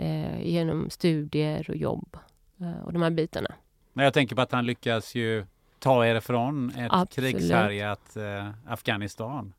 [0.00, 2.16] Eh, genom studier och jobb
[2.60, 3.54] eh, och de här bitarna.
[3.92, 5.46] Men jag tänker på att han lyckas ju
[5.78, 7.36] ta er från ett Absolut.
[7.36, 9.52] krigshärjat eh, Afghanistan.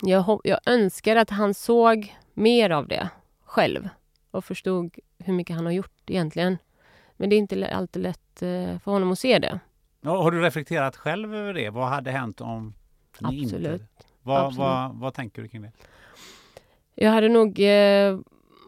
[0.00, 3.08] Jag, jag önskar att han såg mer av det
[3.44, 3.88] själv
[4.30, 6.58] och förstod hur mycket han har gjort egentligen.
[7.16, 9.60] Men det är inte alltid lätt eh, för honom att se det.
[10.00, 11.70] Ja, Har du reflekterat själv över det?
[11.70, 12.74] Vad hade hänt om
[13.18, 13.72] ni Absolut.
[13.72, 13.86] inte...
[14.22, 14.58] Vad, Absolut.
[14.58, 15.72] vad, vad tänker du kring det?
[16.94, 18.18] Jag hade nog eh,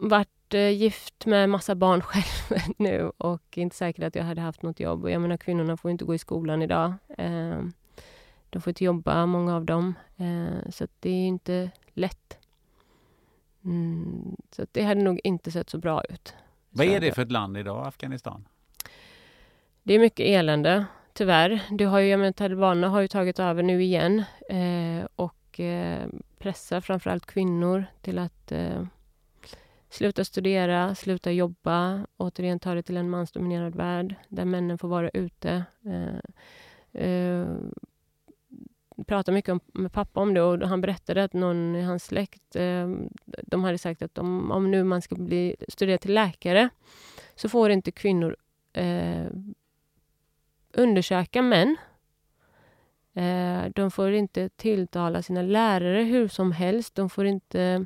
[0.01, 4.79] varit gift med massa barn själv nu och inte säkert att jag hade haft något
[4.79, 5.03] jobb.
[5.03, 6.93] Och jag menar kvinnorna får inte gå i skolan idag.
[7.17, 7.61] Eh,
[8.49, 9.93] de får inte jobba, många av dem.
[10.17, 12.37] Eh, så det är inte lätt.
[13.65, 16.35] Mm, så det hade nog inte sett så bra ut.
[16.69, 18.47] Vad är det för ett land idag, Afghanistan?
[19.83, 21.61] Det är mycket elände, tyvärr.
[21.69, 26.07] Du har ju, jag menar, talibanerna har ju tagit över nu igen eh, och eh,
[26.37, 28.83] pressar framförallt kvinnor till att eh,
[29.89, 35.09] sluta studera, sluta jobba, återigen ta det till en mansdominerad värld där männen får vara
[35.09, 35.63] ute.
[35.85, 37.47] Eh, eh,
[39.07, 42.55] pratade mycket om, med pappa om det och han berättade att någon i hans släkt,
[42.55, 42.89] eh,
[43.25, 46.69] de hade sagt att om, om nu man ska bli, studera till läkare
[47.35, 48.35] så får inte kvinnor
[48.73, 49.27] eh,
[50.73, 51.77] undersöka män.
[53.13, 56.95] Eh, de får inte tilltala sina lärare hur som helst.
[56.95, 57.85] De får inte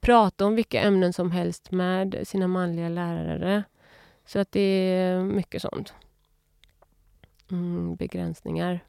[0.00, 3.64] prata om vilka ämnen som helst med sina manliga lärare.
[4.24, 5.94] Så att det är mycket sånt.
[7.50, 8.80] Mm, begränsningar.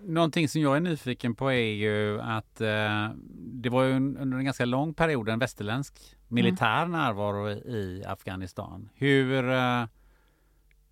[0.00, 4.44] Någonting som jag är nyfiken på är ju att eh, det var ju under en
[4.44, 8.88] ganska lång period en västerländsk militär närvaro i, Afghanistan.
[8.94, 9.84] Hur, eh,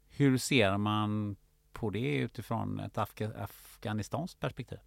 [0.09, 1.37] hur ser man
[1.73, 4.79] på det utifrån ett Afga, afghanistaskt perspektiv?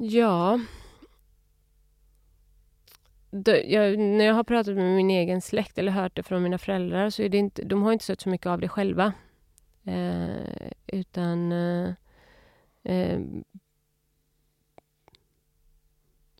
[0.00, 0.60] Ja.
[3.30, 6.58] Det, jag, när jag har pratat med min egen släkt eller hört det från mina
[6.58, 9.12] föräldrar så är det inte, de har inte sett så mycket av det själva.
[9.84, 11.90] Eh, utan eh,
[12.82, 13.20] eh,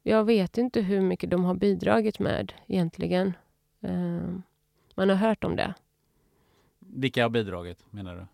[0.02, 3.32] jag vet inte hur mycket de har bidragit med egentligen.
[3.80, 4.38] Eh,
[4.94, 5.74] man har hört om det.
[6.78, 8.26] Vilka har bidragit menar du?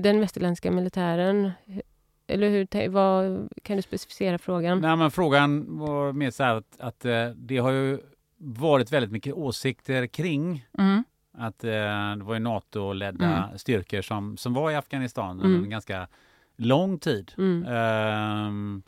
[0.00, 1.50] Den västerländska militären,
[2.26, 4.80] eller hur, vad, kan du specificera frågan?
[4.80, 7.98] Nej, men frågan var mer så här att, att eh, det har ju
[8.36, 11.04] varit väldigt mycket åsikter kring Mm.
[11.38, 11.70] att eh,
[12.16, 15.64] det var ju NATO-ledda styrkor som, som var i Afghanistan under Mm.
[15.64, 16.08] en ganska
[16.56, 17.32] lång tid.
[17.38, 17.64] Mm.
[17.68, 18.82] Ehm,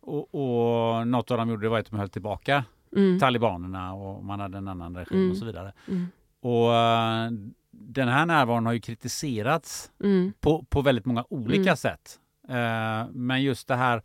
[0.00, 2.64] och, och något av dem gjorde det var att de höll tillbaka
[2.96, 3.18] Mm.
[3.18, 5.30] talibanerna och man hade en annan regim Mm.
[5.30, 5.72] och så vidare.
[5.88, 6.06] Mm.
[6.40, 7.30] Och eh,
[7.70, 10.32] den här närvaron har ju kritiserats Mm.
[10.40, 11.76] på, på väldigt många olika Mm.
[11.76, 12.18] sätt.
[12.50, 14.02] Eh, men just det här,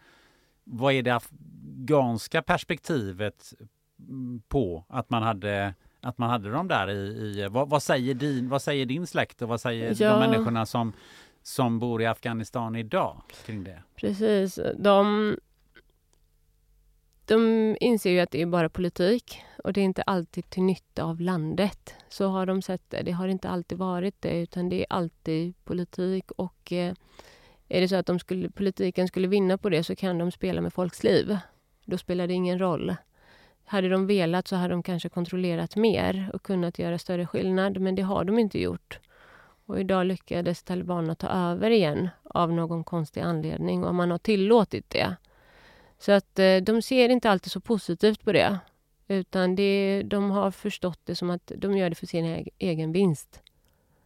[0.64, 3.54] vad är det afghanska perspektivet
[4.48, 8.50] på att man hade att man hade dem där i, i vad, vad, säger din,
[8.50, 10.10] vad säger din släkt och vad säger Ja.
[10.14, 10.94] de människorna som,
[11.44, 13.84] som bor i Afghanistan idag kring det?
[13.96, 14.60] Precis.
[14.78, 15.36] De,
[17.26, 21.04] de inser ju att det är bara politik och det är inte alltid till nytta
[21.04, 21.94] av landet.
[22.10, 23.02] Så har de sett det.
[23.04, 26.94] Det har inte alltid varit det utan det är alltid politik och eh,
[27.70, 30.62] är det så att de skulle, politiken skulle vinna på det så kan de spela
[30.62, 31.38] med folks liv.
[31.86, 32.96] Då spelar det ingen roll.
[33.66, 37.96] Hade de velat så hade de kanske kontrollerat mer och kunnat göra större skillnad men
[37.96, 39.00] det har de inte gjort.
[39.68, 44.90] Och idag lyckades talibanerna ta över igen av någon konstig anledning och man har tillåtit
[44.90, 45.16] det.
[46.00, 48.60] Så att eh, de ser inte alltid så positivt på det.
[49.08, 52.92] Utan det, de har förstått det som att de gör det för sin eg- egen
[52.92, 53.42] vinst.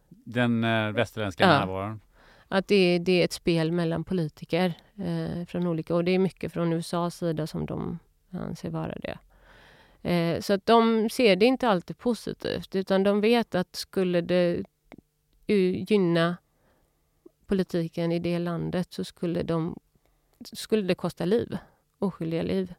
[0.08, 1.48] Den eh, västerländska Ja.
[1.58, 2.00] närvaron.
[2.52, 5.94] Att det, det är ett spel mellan politiker eh, från olika...
[5.94, 7.98] Och det är mycket från USAs sida som de
[8.30, 9.18] anser vara det.
[10.10, 14.62] Eh, så att de ser det inte alltid positivt utan de vet att skulle det
[15.46, 16.36] gynna
[17.46, 19.78] politiken i det landet så skulle, de,
[20.40, 21.58] skulle det kosta liv.
[21.98, 22.74] Oskyldiga liv.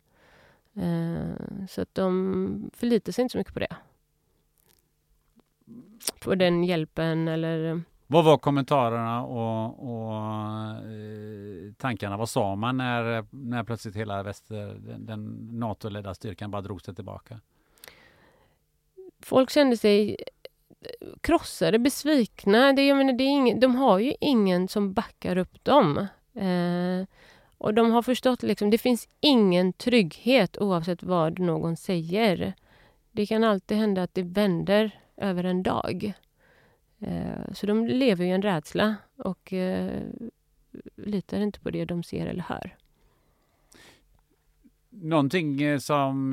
[0.73, 3.75] Eh, så att de förlitar sig inte så mycket på det.
[6.19, 7.83] På den hjälpen eller...
[8.11, 10.15] Vad var kommentarerna och, och
[10.75, 12.17] eh, tankarna?
[12.17, 16.95] Vad sa man när, när plötsligt hela väster, den, den NATO-ledda styrkan bara drog sig
[16.95, 17.39] tillbaka?
[19.25, 20.17] folk kände sig
[20.81, 22.73] eh, krossade, besvikna.
[22.73, 25.97] Det, jag menar, det är ingen, de har ju ingen som backar upp dem.
[26.35, 27.07] Eh,
[27.57, 32.53] och de har förstått liksom, det finns ingen trygghet oavsett vad någon säger.
[33.11, 36.13] Det kan alltid hända att det vänder över en dag.
[37.01, 40.03] Eh, så de lever i en rädsla och eh,
[40.95, 42.75] litar inte på det de ser eller hör.
[44.89, 46.29] Någonting eh, som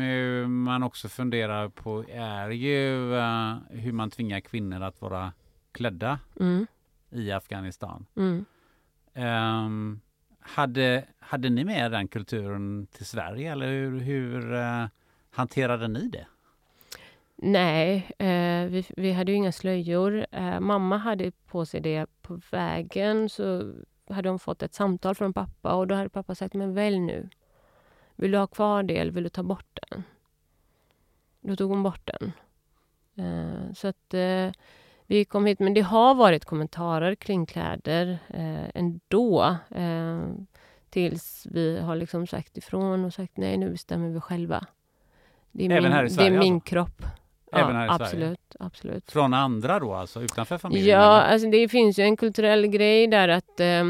[0.64, 5.32] man också funderar på är ju uh, hur man tvingar kvinnor att vara
[5.72, 6.66] klädda Mm.
[7.10, 8.06] i Afghanistan.
[8.16, 8.44] Mm.
[9.14, 10.00] Ehm,
[10.40, 14.86] hade, hade ni med den kulturen till Sverige eller hur, hur eh,
[15.30, 16.26] hanterade ni det?
[17.42, 20.26] Nej, eh, vi, vi hade inga slöjor.
[20.30, 23.28] Eh, mamma hade på sig det på vägen.
[23.28, 23.74] Så
[24.10, 27.28] hade hon fått ett samtal från pappa och då hade pappa sagt, men välj nu.
[28.16, 30.02] Vill du ha kvar det eller vill du ta bort den?
[31.40, 32.32] Då tog hon bort den.
[33.16, 34.50] Eh, så att eh,
[35.06, 39.56] vi kom hit, men det har varit kommentarer kring kläder eh, ändå.
[39.70, 40.20] Eh,
[40.90, 44.66] tills vi har liksom sagt ifrån och sagt nej, nu bestämmer vi själva.
[45.52, 46.70] Det är Även min, här i det Sverige är min alltså?
[46.70, 47.02] kropp.
[47.52, 48.04] Även här i Sverige?
[48.04, 49.10] absolut, absolut.
[49.10, 51.00] Från andra då alltså, utanför familjen?
[51.00, 53.84] Ja, alltså det finns ju en kulturell grej där att, eh,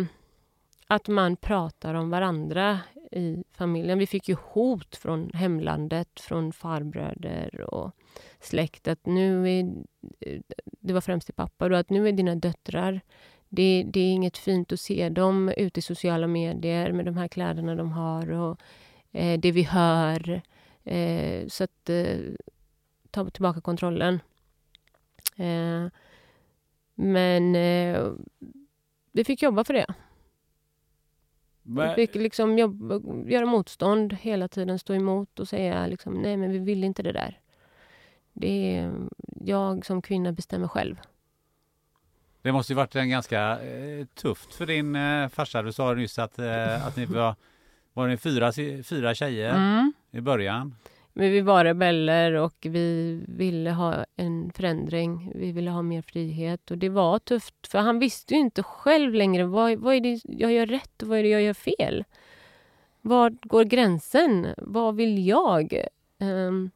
[0.87, 2.79] att man pratar om varandra
[3.13, 3.99] i familjen.
[3.99, 7.93] Vi fick ju hot från hemlandet, från farbröder och
[8.41, 9.73] släkt att nu är,
[10.81, 13.01] det var främst till pappa då, att nu är dina döttrar
[13.49, 17.29] det, det är inget fint att se dem ute i sociala medier med de här
[17.29, 18.61] kläderna de har och
[19.13, 20.43] eh, det vi hör.
[20.85, 22.17] Eh, så att eh,
[23.11, 24.21] ta tillbaka kontrollen.
[25.37, 25.87] Eh,
[26.95, 28.13] men eh,
[29.13, 29.87] vi fick jobba för det.
[31.63, 33.01] Vi fick liksom jobba,
[33.31, 37.13] göra motstånd hela tiden, stå emot och säga liksom, nej men vi vill inte det
[37.13, 37.41] där.
[38.33, 38.93] Det är
[39.41, 41.01] jag som kvinna bestämmer själv.
[42.43, 45.63] Det måste ju varit en ganska eh, tufft för din eh, farsa.
[45.63, 47.35] Du sa nyss att, eh, att ni var,
[47.93, 48.53] var ni fyra,
[48.83, 49.93] fyra tjejer Mm.
[50.11, 50.75] i början.
[51.13, 55.33] Men vi var rebeller och vi ville ha en förändring.
[55.35, 56.71] Vi ville ha mer frihet.
[56.71, 60.21] Och det var tufft, för han visste ju inte själv längre vad, vad är det
[60.25, 62.05] jag gör rätt och vad är det jag gör fel.
[63.01, 64.47] Var går gränsen?
[64.57, 65.85] Vad vill jag?
[66.21, 66.71] Um,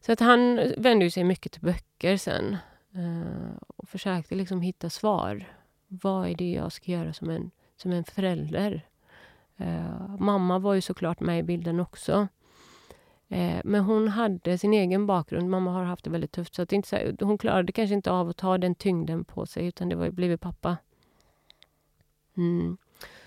[0.00, 2.56] så att han vände sig mycket till böcker sen
[2.96, 5.44] uh, och försökte liksom hitta svar.
[5.86, 8.86] Vad är det jag ska göra som en, som en förälder?
[9.60, 12.28] Uh, mamma var ju såklart med i bilden också.
[13.30, 15.50] Eh, Men hon hade sin egen bakgrund.
[15.50, 16.54] Mamma har haft det väldigt tufft.
[16.54, 19.24] Så att det inte så här, hon klarade kanske inte av att ta den tyngden
[19.24, 20.76] på sig, utan det var ju blivit pappa.
[22.36, 22.76] Mm.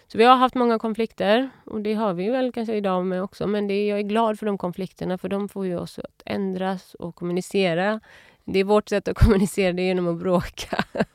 [0.07, 3.47] Så vi har haft många konflikter och det har vi väl kanske idag med också.
[3.47, 6.93] Men det jag är glad för de konflikterna för de får ju oss att ändras
[6.93, 7.99] och kommunicera.
[8.45, 10.83] Det är vårt sätt att kommunicera, det är genom att bråka.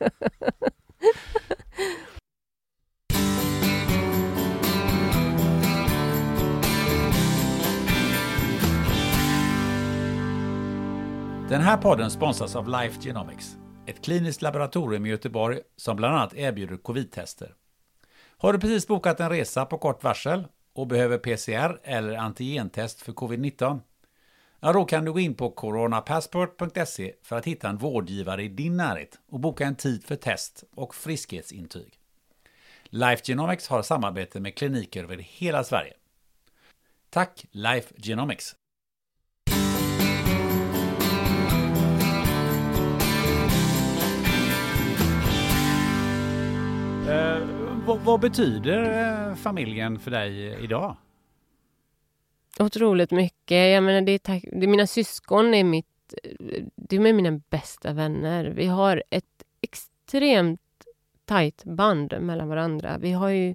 [11.48, 16.34] Den här podden sponsras av Life Genomics, ett kliniskt laboratorium i Göteborg som bland annat
[16.34, 17.54] erbjuder covid-tester.
[18.38, 23.12] Har du precis bokat en resa på kort varsel och behöver PCR eller antigentest för
[23.12, 23.80] covid-19?
[24.60, 28.76] Ja, då kan du gå in på coronapassport.se för att hitta en vårdgivare i din
[28.76, 31.98] närhet och boka en tid för test och friskhetsintyg.
[32.84, 35.92] Life Genomics har samarbete med kliniker över hela Sverige.
[37.10, 38.56] Tack Life Genomics!
[47.08, 47.38] Eh,
[47.86, 50.96] vad, vad betyder eh, familjen för dig idag?
[52.58, 53.72] Otroligt mycket.
[53.72, 56.14] Jag menar, det är tack, det, mina syskon är mitt...
[56.74, 58.44] Det är mina bästa vänner.
[58.44, 60.60] Vi har ett extremt
[61.24, 62.98] tajt band mellan varandra.
[62.98, 63.54] Vi har ju...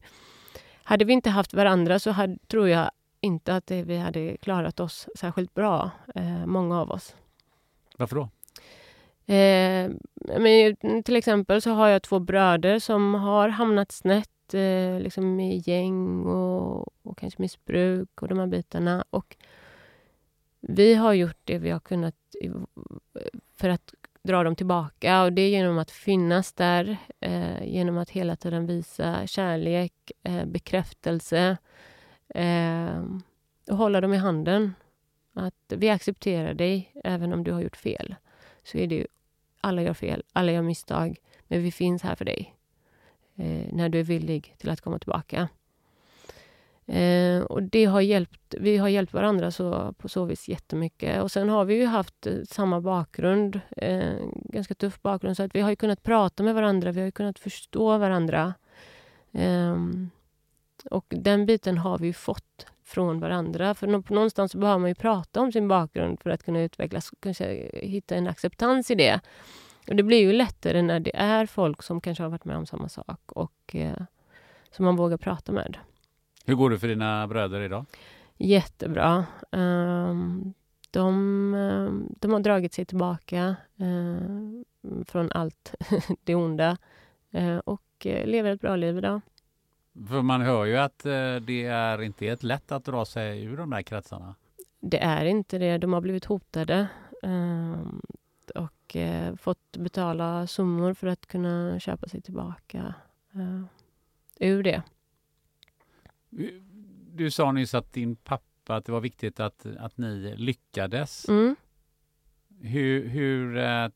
[0.83, 2.91] Hade vi inte haft varandra så hade, tror jag
[3.21, 7.15] inte att det, vi hade klarat oss särskilt bra, eh, många av oss.
[7.97, 8.29] Varför då?
[9.25, 9.91] Eh,
[10.39, 15.63] men, till exempel så har jag två bröder som har hamnat snett eh, liksom i
[15.65, 19.05] gäng och, och kanske missbruk och de här bitarna.
[19.09, 19.37] Och
[20.61, 22.15] vi har gjort det vi har kunnat
[23.55, 23.93] för att
[24.23, 25.23] dra dem tillbaka.
[25.23, 30.45] Och det är genom att finnas där, eh, genom att hela tiden visa kärlek, eh,
[30.45, 31.57] bekräftelse
[32.29, 33.03] eh,
[33.69, 34.73] och hålla dem i handen.
[35.33, 38.15] Att vi accepterar dig även om du har gjort fel
[38.63, 39.07] så är det ju,
[39.63, 42.55] alla gör fel, alla gör misstag, men vi finns här för dig
[43.35, 45.49] eh, när du är villig till att komma tillbaka.
[46.85, 51.21] Eh, och det har hjälpt, vi har hjälpt varandra så, på så vis jättemycket.
[51.21, 55.55] Och sen har vi ju haft eh, samma bakgrund, eh, ganska tuff bakgrund, så att
[55.55, 58.53] vi har ju kunnat prata med varandra, vi har ju kunnat förstå varandra.
[59.31, 59.77] Eh,
[60.91, 63.73] och den biten har vi ju fått från varandra.
[63.73, 68.15] För någonstans behöver man ju prata om sin bakgrund för att kunna utvecklas, kanske hitta
[68.15, 69.19] en acceptans i det.
[69.87, 72.65] Och det blir ju lättare när det är folk som kanske har varit med om
[72.65, 74.03] samma sak och eh,
[74.71, 75.77] som man vågar prata med.
[76.45, 77.85] Hur går det för dina bröder idag?
[78.37, 79.25] Jättebra.
[79.51, 80.53] Um,
[80.91, 85.75] de, ehm, de har dragit sig tillbaka uh, från allt
[86.23, 86.77] det onda
[87.35, 89.21] uh, och uh, lever ett bra liv idag.
[90.07, 90.99] För man hör ju att
[91.41, 94.35] det är inte helt lätt att dra sig ur de där kretsarna.
[94.79, 95.77] Det är inte det.
[95.77, 96.87] De har blivit hotade
[97.23, 98.01] ehm,
[98.55, 98.95] och
[99.37, 102.93] fått betala summor för att kunna köpa sig tillbaka
[104.39, 104.83] ur det.
[107.11, 111.29] Du sa nyss att din pappa, att det var viktigt att, att ni lyckades.
[111.29, 111.55] Mm.
[112.59, 113.89] Hur, hur eh,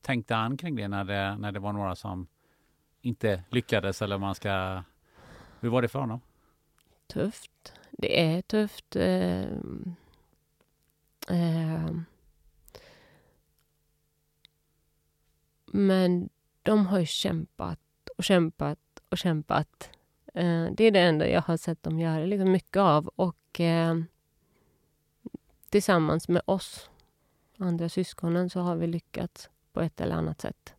[0.00, 2.26] tänkte han kring det när, det när det var några som
[3.00, 4.02] inte lyckades?
[4.02, 4.82] Eller man ska...
[5.60, 6.20] Hur var det för honom?
[7.06, 7.72] Tufft.
[7.90, 8.96] Det är tufft.
[8.96, 9.42] Eh,
[11.28, 11.90] eh,
[15.66, 16.28] men
[16.62, 17.80] de har ju kämpat
[18.16, 18.78] och kämpat
[19.08, 19.90] och kämpat
[20.36, 23.10] Eh, det är det enda jag har sett dem göra liksom mycket av.
[23.16, 23.96] Och eh,
[25.68, 26.90] tillsammans med oss,
[27.58, 30.74] andra syskonen, så har vi lyckats på ett eller annat sätt.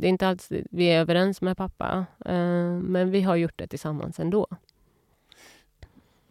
[0.00, 2.34] Det är inte alltid vi är överens med pappa, eh,
[2.82, 4.46] men vi har gjort det tillsammans ändå.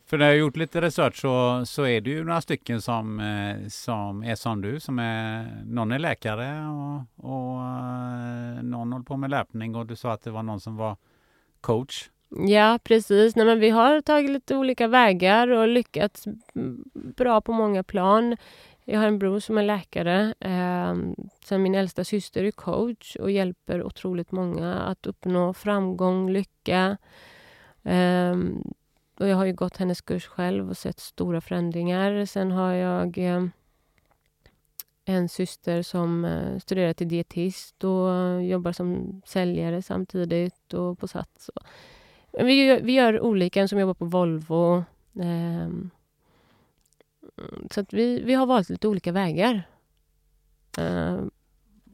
[0.06, 3.20] För när jag har gjort lite research så, så är det ju några stycken som,
[3.20, 4.80] eh, som är som du.
[4.80, 9.96] Som är, någon är läkare och, och eh, någon håller på med löpning och du
[9.96, 10.98] sa att det var någon som var
[11.62, 12.10] coach.
[12.48, 13.36] Ja, precis.
[13.36, 16.28] Nej, men vi har tagit lite olika vägar och lyckats
[16.94, 18.38] bra på många plan.
[18.86, 20.34] Jag har en bror som är läkare.
[20.40, 20.96] Eh,
[21.44, 26.98] sen min äldsta syster är coach och hjälper otroligt många att uppnå framgång, lycka.
[27.84, 28.36] Eh,
[29.20, 32.26] och jag har ju gått hennes kurs själv och sett stora förändringar.
[32.26, 33.46] Sen har jag eh,
[35.06, 41.50] en syster som eh, studerar till dietist och jobbar som säljare samtidigt och på Sats.
[42.32, 44.84] Vi gör, vi gör olika, en som jobbar på Volvo.
[45.22, 45.90] Ehm,
[47.40, 49.64] Eh, så att vi, vi har valt lite olika vägar.
[50.78, 51.20] Eh.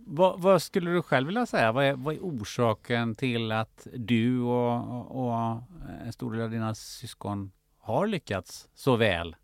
[0.07, 1.71] Vad, vad, skulle du själv vilja säga?
[1.71, 5.61] Vad är, vad är orsaken till att du och, och
[6.05, 9.35] en stor del av dina syskon har lyckats så väl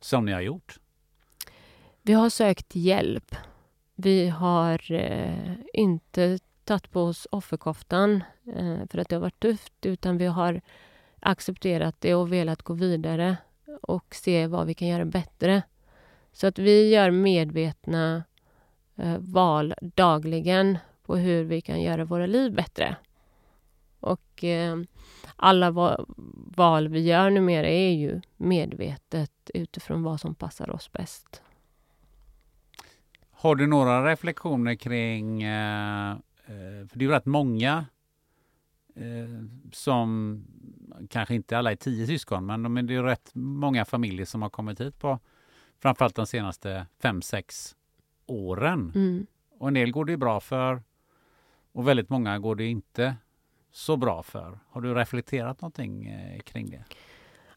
[0.00, 0.78] som ni har gjort?
[2.02, 3.36] Vi har sökt hjälp.
[3.94, 8.24] Vi har eh, inte tagit på oss offerkoftan
[8.56, 10.60] eh, för att det har varit tufft, utan vi har
[11.20, 13.36] accepterat det och velat gå vidare
[13.82, 15.62] och se vad vi kan göra bättre.
[16.32, 18.24] Så att vi gör medvetna
[18.96, 22.96] eh, val dagligen på hur vi kan göra våra liv bättre.
[24.00, 24.76] Och eh,
[25.36, 26.04] alla va
[26.56, 31.42] val vi gör numera är ju medvetet utifrån vad som passar oss bäst.
[33.30, 36.16] Har du några reflektioner kring eh,
[36.50, 37.86] Eh, för det är ju rätt många
[38.94, 40.34] eh, som,
[41.10, 44.80] kanske inte alla är tio syskon, men det är rätt många familjer som har kommit
[44.80, 45.18] hit på
[45.82, 47.76] framförallt de senaste fem, sex
[48.26, 48.92] åren.
[48.94, 49.26] Mm.
[49.58, 50.82] Och en del går det bra för
[51.72, 53.16] och väldigt många går det inte
[53.70, 54.58] så bra för.
[54.70, 56.84] Har du reflekterat någonting eh, kring det?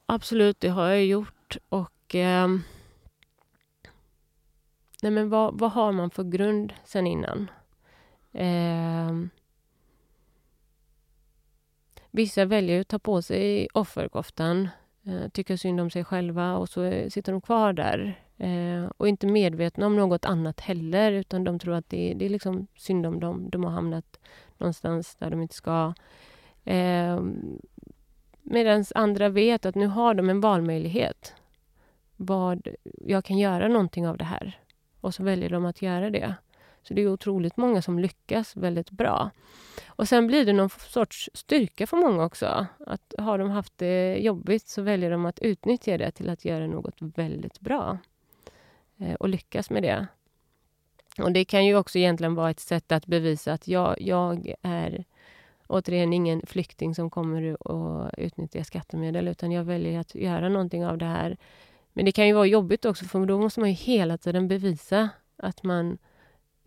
[0.05, 1.57] Absolut, det har jag gjort.
[1.69, 2.47] Och eh,
[5.01, 7.51] nej men vad, vad har man för grund sen innan?
[8.31, 9.11] Eh,
[12.13, 14.69] vissa väljer att ta på sig offerkoftan,
[15.05, 18.19] eh, tycker synd om sig själva och så eh, sitter de kvar där.
[18.37, 22.29] Eh, och inte medvetna om något annat heller, utan de tror att det, det är
[22.29, 23.49] liksom synd om dem.
[23.49, 24.19] De har hamnat
[24.57, 25.93] någonstans där de inte ska.
[26.63, 27.19] Eh,
[28.43, 31.33] Medan andra vet att nu har de en valmöjlighet.
[32.15, 34.59] Vad, jag kan göra någonting av det här.
[35.01, 36.35] Och så väljer de att göra det.
[36.83, 39.31] Så det är otroligt många som lyckas väldigt bra.
[39.87, 42.67] Och sen blir det någon sorts styrka för många också.
[42.87, 46.67] Att har de haft det jobbigt så väljer de att utnyttja det till att göra
[46.67, 47.97] något väldigt bra.
[48.97, 50.07] Eh, och lyckas med det.
[51.17, 55.05] Och det kan ju också egentligen vara ett sätt att bevisa att jag, jag är
[55.67, 60.97] återigen ingen flykting som kommer att utnyttja skattemedel, utan jag väljer att göra någonting av
[60.97, 61.37] det här.
[61.93, 65.09] Men det kan ju vara jobbigt också, för då måste man ju hela tiden bevisa
[65.37, 65.97] att man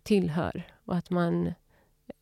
[0.06, 1.54] tillhör och att man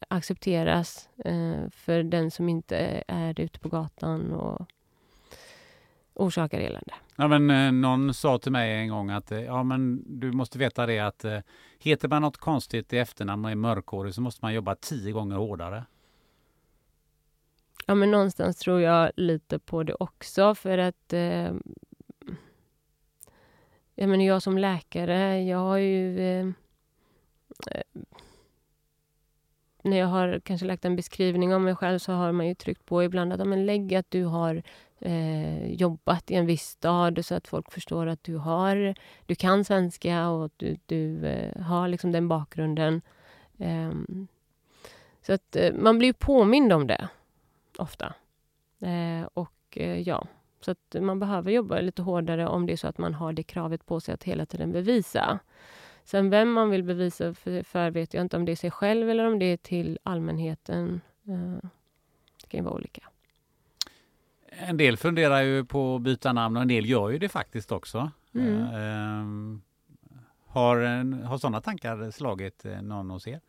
[0.08, 4.66] accepteras eh, för den som inte är ute på gatan och
[6.14, 6.94] orsakar elände.
[7.16, 10.58] Ja, men, eh, någon sa till mig en gång att eh, ja, men du måste
[10.58, 11.38] veta det att eh,
[11.78, 15.36] heter man något konstigt i efternamn och är mörkhårig så måste man jobba tio gånger
[15.36, 15.84] hårdare.
[17.86, 21.52] Ja, men någonstans tror jag lite på det också för att eh,
[23.94, 26.46] jag menar jag som läkare, jag har ju eh,
[27.70, 28.02] Eh,
[29.82, 32.86] när jag har kanske lagt en beskrivning om mig själv så har man ju tryckt
[32.86, 34.62] på ibland att men lägg att du har
[34.98, 38.94] eh, jobbat i en viss stad så att folk förstår att du har
[39.26, 43.02] du kan svenska och att du, du eh, har liksom den bakgrunden.
[43.58, 43.92] Eh,
[45.22, 47.08] så att eh, man blir påmind om det
[47.78, 48.14] ofta.
[48.80, 50.26] Eh, och eh, ja,
[50.60, 53.42] så att man behöver jobba lite hårdare om det är så att man har det
[53.42, 55.38] kravet på sig att hela tiden bevisa.
[56.04, 59.10] Sen vem man vill bevisa för, för vet jag inte, om det är sig själv
[59.10, 61.00] eller om det är till allmänheten.
[61.28, 61.70] Eh,
[62.40, 63.02] det kan ju vara olika.
[64.48, 67.72] En del funderar ju på att byta namn och en del gör ju det faktiskt
[67.72, 68.10] också.
[68.34, 68.62] Mm.
[68.62, 69.60] Eh,
[70.46, 70.76] har,
[71.24, 73.40] har sådana tankar slagit eh, någon hos er?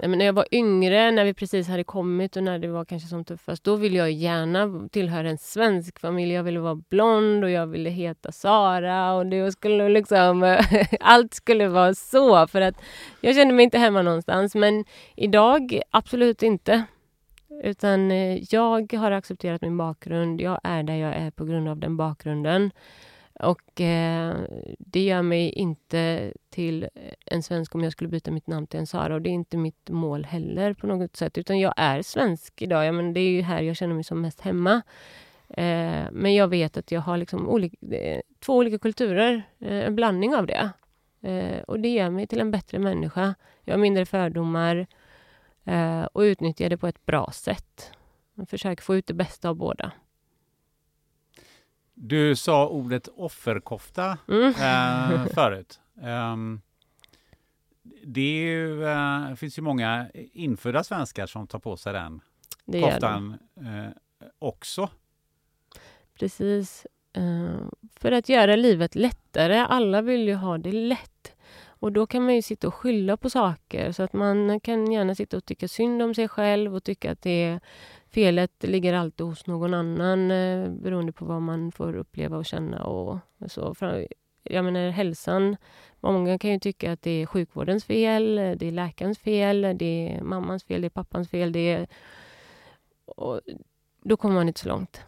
[0.00, 3.08] Men när jag var yngre, när vi precis hade kommit och när det var kanske
[3.08, 6.32] som tuffast, då ville jag gärna tillhöra en svensk familj.
[6.32, 10.58] Jag ville vara blond och jag ville heta Sara och det skulle liksom...
[11.00, 12.74] allt skulle vara så, för att
[13.20, 14.54] jag kände mig inte hemma någonstans.
[14.54, 14.84] Men
[15.16, 16.84] idag, absolut inte.
[17.62, 20.40] Utan eh, jag har accepterat min bakgrund.
[20.40, 22.70] Jag är där jag är på grund av den bakgrunden.
[23.40, 24.36] Och eh,
[24.78, 26.88] det gör mig inte till
[27.26, 29.14] en svensk om jag skulle byta mitt namn till en Sara.
[29.14, 31.38] Och det är inte mitt mål heller på något sätt.
[31.38, 32.86] Utan jag är svensk idag.
[32.86, 34.82] Ja, men det är ju här jag känner mig som mest hemma.
[35.48, 39.42] Eh, men jag vet att jag har liksom olika, eh, två olika kulturer.
[39.58, 40.70] Eh, en blandning av det.
[41.22, 43.34] Eh, och det gör mig till en bättre människa.
[43.64, 44.86] Jag har mindre fördomar.
[45.64, 47.92] Eh, och utnyttjar det på ett bra sätt.
[48.34, 49.92] Jag försöker få ut det bästa av båda.
[51.98, 54.48] Du sa ordet offerkofta Mm.
[54.48, 55.80] eh, förut.
[56.02, 56.60] Um,
[58.02, 62.20] det ju, eh, finns ju många infödda svenskar som tar på sig den
[62.64, 63.90] Det koftan eh,
[64.38, 64.88] också.
[66.18, 66.86] Precis.
[67.12, 67.56] Eh,
[68.00, 69.58] för att göra livet lättare.
[69.58, 71.32] Alla vill ju ha det lätt.
[71.66, 73.92] Och då kan man ju sitta och skylla på saker.
[73.92, 77.22] Så att man kan gärna sitta och tycka synd om sig själv och tycka att
[77.22, 77.60] det är
[78.16, 82.84] felet ligger alltid hos någon annan eh, beroende på vad man får uppleva och känna.
[82.84, 83.74] Och så.
[83.74, 84.06] För,
[84.42, 85.56] jag menar hälsan.
[86.00, 90.22] Många kan ju tycka att det är sjukvårdens fel, det är läkarens fel, det är
[90.22, 91.52] mammans fel, det är pappans fel.
[91.52, 91.86] Det är,
[93.06, 93.40] och
[94.02, 95.00] då kommer man inte så långt.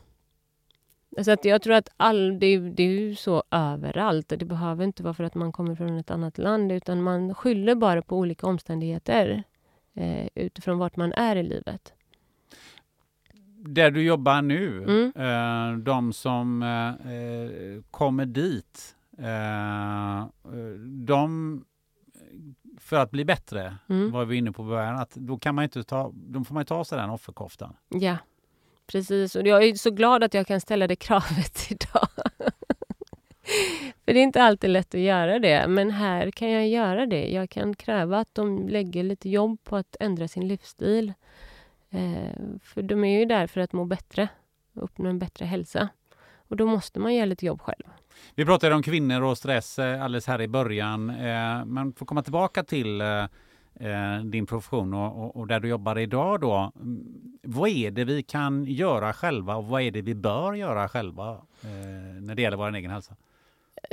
[1.24, 4.28] Så att jag tror att all, det, är- det är ju så överallt.
[4.28, 7.74] Det behöver inte vara för att man kommer från ett annat land utan man skyller
[7.74, 9.42] bara på olika omständigheter
[9.94, 11.94] eh, utifrån vart man är i livet.
[13.60, 15.12] Där du jobbar nu, Mm.
[15.16, 20.26] eh, de som eh, kommer dit, eh,
[21.06, 21.64] de
[22.80, 24.10] för att bli bättre, Mm.
[24.10, 26.84] var vi inne på början, att då kan man inte ta, då får man ta
[26.84, 27.76] sig den offerkoftan.
[27.88, 28.16] Ja,
[28.86, 29.36] precis.
[29.36, 32.08] Och jag är så glad att jag kan ställa det kravet idag.
[34.04, 37.28] För det är inte alltid lätt att göra det, men här kan jag göra det.
[37.28, 41.12] Jag kan kräva att de lägger lite jobb på att ändra sin livsstil.
[41.90, 42.32] Eh,
[42.62, 44.28] för de är ju där för att må bättre
[44.74, 45.88] och uppnå en bättre hälsa.
[46.48, 47.84] Och då måste man göra lite jobb själv.
[48.34, 52.08] Vi pratade om kvinnor och stress eh, alldeles här i början, eh, men för att
[52.08, 53.24] komma tillbaka till eh,
[53.74, 56.72] eh, din profession och, och, och där du jobbar idag då.
[56.76, 60.88] Mm, vad är det vi kan göra själva och vad är det vi bör göra
[60.88, 61.30] själva
[61.62, 63.16] eh, när det gäller vår egen hälsa?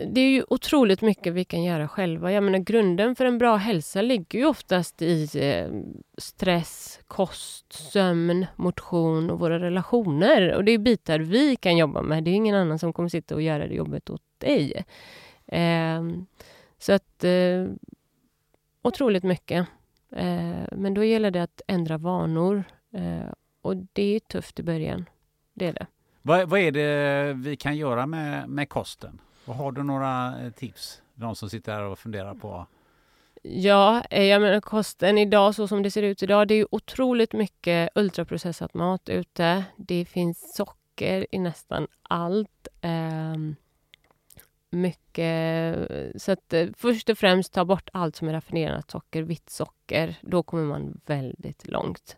[0.08, 2.32] Det är ju otroligt mycket vi kan göra själva.
[2.32, 5.70] Jag menar, grunden för en bra hälsa ligger ju oftast i eh,
[6.18, 10.54] stress, kost, sömn, motion och våra relationer.
[10.54, 12.24] Och det är bitar vi kan jobba med.
[12.24, 14.86] Det är ingen annan som kommer sitta och göra det jobbet åt dig.
[15.48, 16.04] Eh,
[16.78, 17.24] så att...
[17.24, 17.68] Eh,
[18.82, 19.68] otroligt mycket.
[20.16, 22.64] Eh, men då gäller det att ändra vanor.
[22.94, 23.32] Eh,
[23.62, 25.06] och det är tufft i början.
[25.54, 25.88] Det är det.
[26.22, 29.20] Vad, vad är det vi kan göra med, med kosten?
[29.46, 31.02] Och har du några eh, tips?
[31.16, 32.68] De som sitter här och funderar på
[33.48, 36.68] Ja, eh, jag menar kosten idag, så som det ser ut idag, det är ju
[36.72, 39.64] otroligt mycket ultraprocessat mat ute.
[39.78, 42.68] Det finns socker i nästan allt.
[42.82, 43.36] Eh,
[44.70, 45.78] mycket...
[46.22, 50.16] Så att eh, först och främst ta bort allt som är raffinerat socker, vitt socker.
[50.22, 52.18] Då kommer man väldigt långt.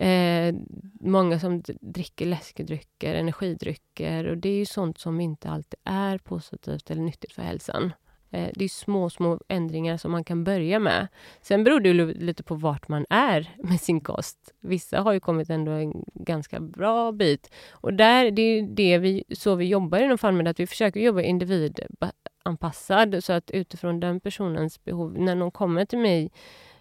[0.00, 0.54] Eh,
[1.00, 6.90] många som dricker läskedrycker, energidrycker och det är ju sånt som inte alltid är positivt
[6.90, 7.92] eller nyttigt för hälsan.
[8.30, 11.08] Eh, det är små, små ändringar som man kan börja med.
[11.42, 14.54] Sen beror det ju lite på vart man är med sin kost.
[14.60, 17.50] Vissa har ju kommit ändå en ganska bra bit.
[17.70, 21.00] Och där, det är ju det vi, så vi jobbar inom Farmed, att vi försöker
[21.00, 26.30] jobba individanpassad så att utifrån den personens behov, när någon kommer till mig.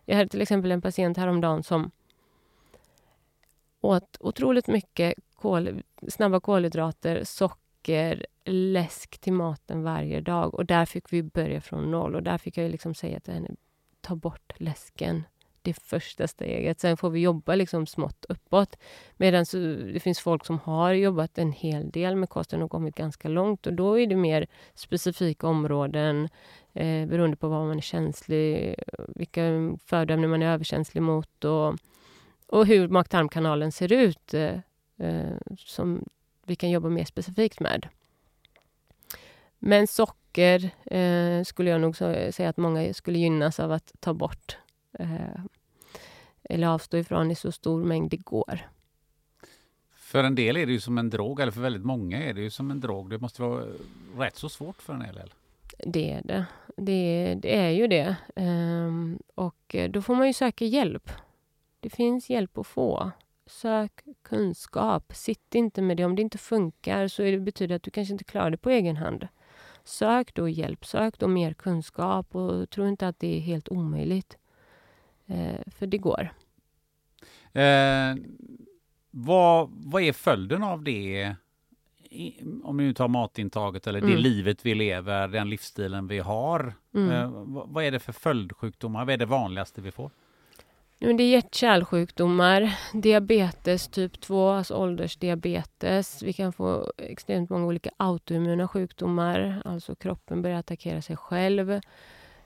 [0.05, 1.91] Jag hade till exempel en patient häromdagen som
[3.81, 10.53] åt otroligt mycket kol, snabba kolhydrater, socker, läsk till maten varje dag.
[10.53, 12.15] Och där fick vi börja från noll.
[12.15, 13.49] Och där fick jag liksom säga till henne,
[14.01, 15.23] ta bort läsken.
[15.61, 16.79] Det är första steget.
[16.79, 18.77] Sen får vi jobba liksom smått uppåt.
[19.17, 19.45] Medan
[19.93, 23.67] det finns folk som har jobbat en hel del med kosten och kommit ganska långt.
[23.67, 26.29] Och då är det mer specifika områden
[26.73, 28.75] eh, beroende på vad man är känslig,
[29.15, 29.41] vilka
[29.85, 31.75] födoämnen man är överkänslig mot och,
[32.49, 34.33] och hur mag-tarmkanalen ser ut.
[34.33, 34.55] Eh,
[34.97, 36.05] eh som
[36.45, 37.87] vi kan jobba mer specifikt med.
[39.59, 44.57] Men socker eh, skulle jag nog säga att många skulle gynnas av att ta bort
[44.99, 45.43] eh,
[46.43, 48.69] eller avstå ifrån i så stor mängd det går.
[49.91, 52.41] För en del är det ju som en drog, eller för väldigt många är det
[52.41, 53.09] ju som en drog.
[53.09, 53.65] Det måste vara
[54.17, 55.33] rätt så svårt för en hel del.
[55.77, 56.45] Det är det.
[56.77, 58.15] Det, det är ju det.
[58.35, 61.11] Um, och då får man ju söka hjälp.
[61.79, 63.11] Det finns hjälp att få.
[63.45, 63.91] Sök
[64.21, 65.11] kunskap.
[65.15, 66.05] Sitt inte med det.
[66.05, 68.69] Om det inte funkar så det betyder det att du kanske inte klarar det på
[68.69, 69.27] egen hand.
[69.83, 70.85] Sök då hjälp.
[70.85, 74.37] Sök då mer kunskap och tro inte att det är helt omöjligt.
[75.25, 76.33] Eh, för det går.
[77.53, 78.15] Eh,
[79.11, 81.35] vad, vad är följden av det?
[82.63, 84.11] Om vi nu tar matintaget eller mm.
[84.11, 86.73] det livet vi lever, den livsstilen vi har.
[86.93, 87.11] Mm.
[87.11, 89.05] Eh, vad, vad är det för följdsjukdomar?
[89.05, 90.11] Vad är det vanligaste vi får?
[91.01, 96.23] Det är hjärt-kärlsjukdomar, diabetes typ 2, alltså åldersdiabetes.
[96.23, 101.71] Vi kan få extremt många olika autoimmuna sjukdomar, alltså kroppen börjar attackera sig själv.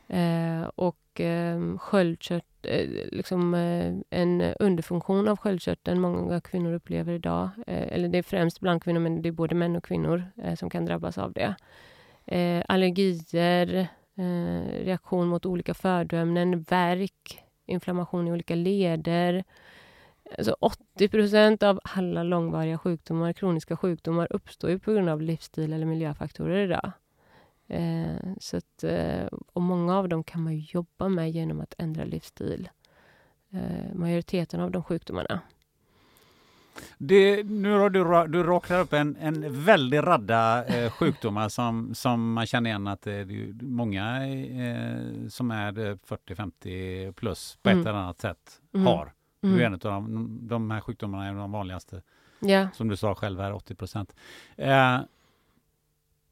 [0.07, 7.49] Eh, och eh, sköldkört, eh, liksom, eh, en underfunktion av sköldkörteln många kvinnor upplever idag.
[7.67, 10.55] Eh, eller det är främst bland kvinnor, men det är både män och kvinnor eh,
[10.55, 11.55] som kan drabbas av det.
[12.25, 19.43] Eh, allergier, eh, reaktion mot olika födoämnen, värk, inflammation i olika leder.
[20.37, 20.55] Alltså
[20.97, 26.65] 80% av alla långvariga sjukdomar, kroniska sjukdomar, uppstår ju på grund av livsstil eller miljöfaktorer
[26.65, 26.91] idag.
[27.67, 32.03] Eh, så att, eh, och många av dem kan man jobba med genom att ändra
[32.03, 32.69] livsstil.
[33.49, 35.41] Eh, majoriteten av de sjukdomarna.
[36.97, 42.33] Det, nu har du, du råkat upp en, en väldig radda eh, sjukdomar som, som
[42.33, 47.87] man känner igen att det är många eh, som är 40-50 plus på ett mm.
[47.87, 48.87] eller annat sätt mm.
[48.87, 49.13] har.
[49.41, 49.55] Mm.
[49.55, 52.01] Du är en av de, de här sjukdomarna är de vanligaste.
[52.39, 52.67] Ja.
[52.73, 54.15] Som du sa själv här, 80 procent.
[54.55, 54.99] Eh,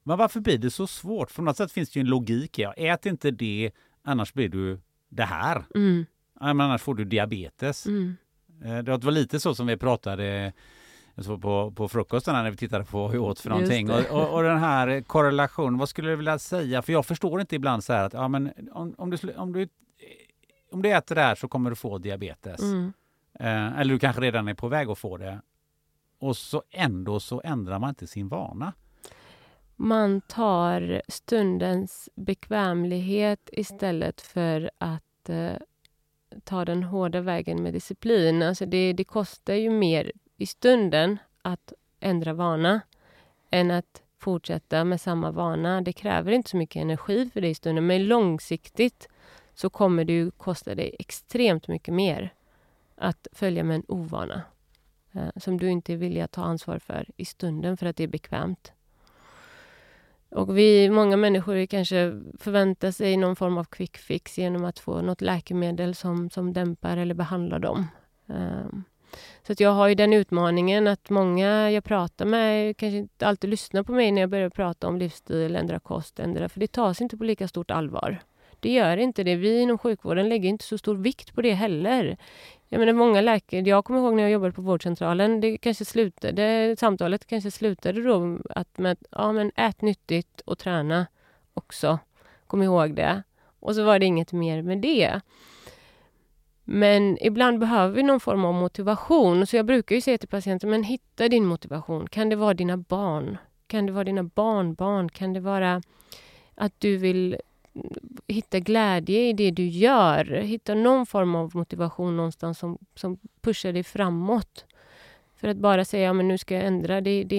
[0.03, 1.31] men varför blir det så svårt?
[1.31, 2.73] För något sätt finns det ju en logik i ja.
[2.73, 3.72] Ät inte det,
[4.03, 5.65] annars blir du det här.
[5.76, 6.05] Mm.
[6.39, 7.85] annars får du diabetes.
[7.85, 8.15] Mm.
[8.65, 10.53] Eh, det var lite så som vi pratade
[11.17, 13.91] så på, på frukosten när vi tittade på vad vi åt för någonting.
[13.91, 16.81] Och, och, och, den här korrelationen, vad skulle du vilja säga?
[16.81, 19.67] För jag förstår inte ibland så här att ja, men om, om, du, om, du,
[20.71, 22.61] om du äter det här så kommer du få diabetes.
[22.61, 22.93] Mm.
[23.39, 25.41] Eh, eller du kanske redan är på väg att få det.
[26.19, 28.73] Och så ändå så ändrar man inte sin vana.
[29.75, 35.53] Man tar stundens bekvämlighet istället för att eh,
[36.43, 38.43] ta den hårda vägen med disciplin.
[38.43, 42.81] Alltså det, det kostar ju mer i stunden att ändra vana
[43.49, 45.81] än att fortsätta med samma vana.
[45.81, 49.07] Det kräver inte så mycket energi för det i stunden, men långsiktigt
[49.53, 52.33] så kommer det ju kosta dig extremt mycket mer
[52.95, 54.41] att följa med en ovana
[55.11, 58.03] eh, som du inte är villig att ta ansvar för i stunden för att det
[58.03, 58.73] är bekvämt.
[60.31, 65.01] Och vi, många människor kanske förväntar sig någon form av quick fix genom att få
[65.01, 67.87] något läkemedel som, som dämpar eller behandlar dem.
[68.25, 68.83] Um,
[69.47, 73.49] så att jag har ju den utmaningen att många jag pratar med kanske inte alltid
[73.49, 77.01] lyssnar på mig när jag börjar prata om livsstil, ändra kost, ändra, för det tas
[77.01, 78.19] inte på lika stort allvar.
[78.59, 79.35] Det gör inte det.
[79.35, 82.17] Vi inom sjukvården lägger inte så stor vikt på det heller.
[82.73, 86.76] Jag menar många läkare, jag kommer ihåg när jag jobbade på vårdcentralen, det kanske slutade,
[86.80, 91.07] samtalet kanske slutade då att med, ja men ät nyttigt och träna
[91.53, 91.99] också.
[92.48, 93.23] Kom ihåg det.
[93.60, 95.22] Och så var det inget mer med det.
[96.64, 99.48] Men ibland behöver vi någon form av motivation.
[99.48, 102.07] Så jag brukar ju säga till patienten, men hitta din motivation.
[102.07, 103.38] Kan det vara dina barn?
[103.68, 105.10] Kan det vara dina barnbarn?
[105.10, 105.81] Kan det vara
[106.56, 107.38] att du vill
[108.31, 110.25] hitta glädje i det du gör.
[110.25, 114.65] Hitta någon form av motivation någonstans som, som pushar dig framåt.
[115.35, 117.35] För att bara säga att nu ska jag ändra, det, det,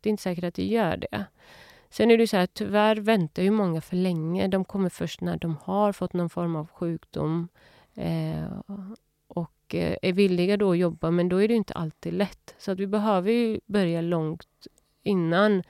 [0.00, 1.24] det är inte säkert att det gör det.
[1.90, 4.48] Sen är det så här, tyvärr väntar ju många för länge.
[4.48, 7.48] De kommer först när de har fått någon form av sjukdom
[7.94, 8.60] eh,
[9.28, 12.54] och eh, är villiga då att jobba, men då är det inte alltid lätt.
[12.58, 14.66] Så att vi behöver ju börja långt
[15.02, 15.62] innan.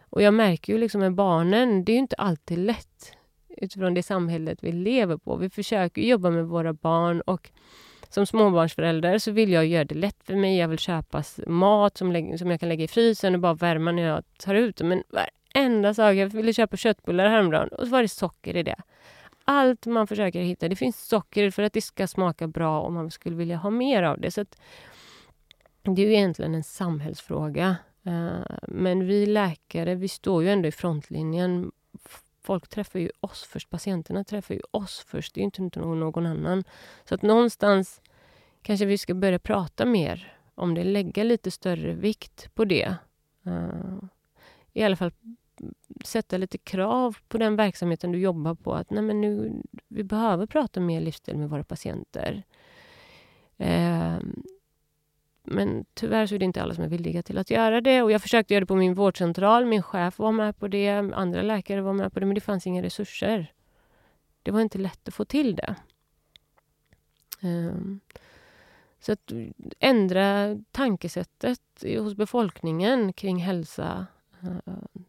[0.00, 3.16] Och jag märker ju liksom med barnen, det är ju inte alltid lätt
[3.62, 5.36] utifrån det samhället vi lever på.
[5.36, 7.50] Vi försöker jobba med våra barn och
[8.08, 10.58] som småbarnsförälder så vill jag göra det lätt för mig.
[10.58, 14.02] Jag vill köpa mat som, som jag kan lägga i frysen och bara värma när
[14.02, 14.88] jag tar ut dem.
[14.88, 16.14] Men varenda sak.
[16.14, 18.76] Jag ville köpa köttbullar häromdagen och så var det socker i det.
[19.44, 20.68] Allt man försöker hitta.
[20.68, 24.02] Det finns socker för att det ska smaka bra och man skulle vilja ha mer
[24.02, 24.30] av det.
[24.30, 24.60] Så att,
[25.82, 27.76] det är ju egentligen en samhällsfråga.
[28.06, 31.70] Eh, men vi läkare, vi står ju ändå i frontlinjen.
[32.44, 33.70] Folk träffar ju oss först.
[33.70, 35.34] Patienterna träffar ju oss först.
[35.34, 36.64] Det är inte någon annan.
[37.04, 38.02] Så att någonstans
[38.62, 40.84] kanske vi ska börja prata mer om det.
[40.84, 42.96] Lägga lite större vikt på det.
[43.46, 43.98] Uh,
[44.72, 45.12] I alla fall
[46.04, 48.74] sätta lite krav på den verksamheten du jobbar på.
[48.74, 52.42] Att nej men nu, vi behöver prata mer livsstil med våra patienter.
[53.60, 54.18] Uh,
[55.42, 58.02] men tyvärr så är det inte alla som är villiga till att göra det.
[58.02, 59.66] Och jag försökte göra det på min vårdcentral.
[59.66, 60.90] Min chef var med på det.
[60.90, 62.26] Andra läkare var med på det.
[62.26, 63.52] Men det fanns inga resurser.
[64.42, 65.74] Det var inte lätt att få till det.
[67.42, 68.00] Um,
[69.00, 69.32] så att
[69.78, 71.60] ändra tankesättet
[71.98, 74.06] hos befolkningen kring hälsa.
[74.44, 75.02] Uh,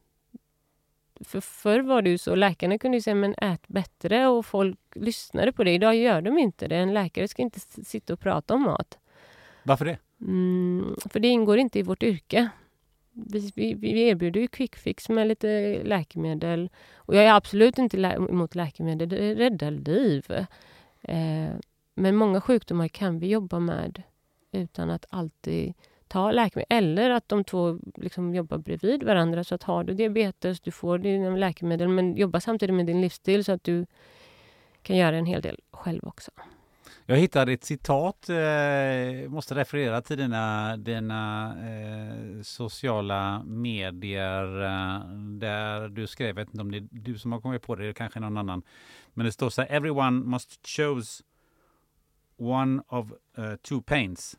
[1.23, 5.51] för förr var det ju så, läkarna kunde säga men ät bättre och folk lyssnade
[5.51, 5.72] på det.
[5.72, 6.76] Idag gör de inte det.
[6.76, 8.97] En läkare ska inte sitta och prata om mat.
[9.64, 9.97] Varför det?
[10.28, 12.50] Mm, för det ingår inte i vårt yrke.
[13.12, 16.70] Vi, vi, vi erbjuder ju quick fix med lite läkemedel.
[16.95, 20.26] Och jag är absolut inte lä emot läkemedel, det räddar liv.
[21.02, 21.50] Eh,
[21.95, 24.04] men många sjukdomar kan vi jobba med
[24.52, 25.74] utan att alltid
[26.08, 26.78] ta läkemedel.
[26.78, 29.44] Eller att de två liksom jobbar bredvid varandra.
[29.44, 33.02] Så att har du diabetes, du får dina eh, läkemedel men jobba samtidigt med din
[33.02, 33.86] livsstil så att du
[34.82, 36.32] kan göra en hel del själv också.
[37.05, 45.89] Jag hittade ett citat, eh, måste referera till dina, dina eh, sociala medier eh, där
[45.89, 47.93] du skrev, jag vet inte om det är du som har kommit på det, det
[47.93, 48.63] kanske någon annan.
[49.13, 51.23] Men det står så här, everyone must choose
[52.38, 54.38] one of uh, two pains.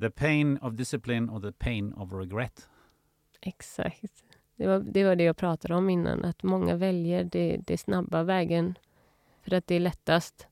[0.00, 2.68] The pain of discipline or the pain of regret.
[3.40, 4.24] Exakt.
[4.56, 8.22] Det var, det var det jag pratade om innan, att många väljer det, det snabba
[8.22, 8.74] vägen
[9.42, 10.48] för att det är lättast.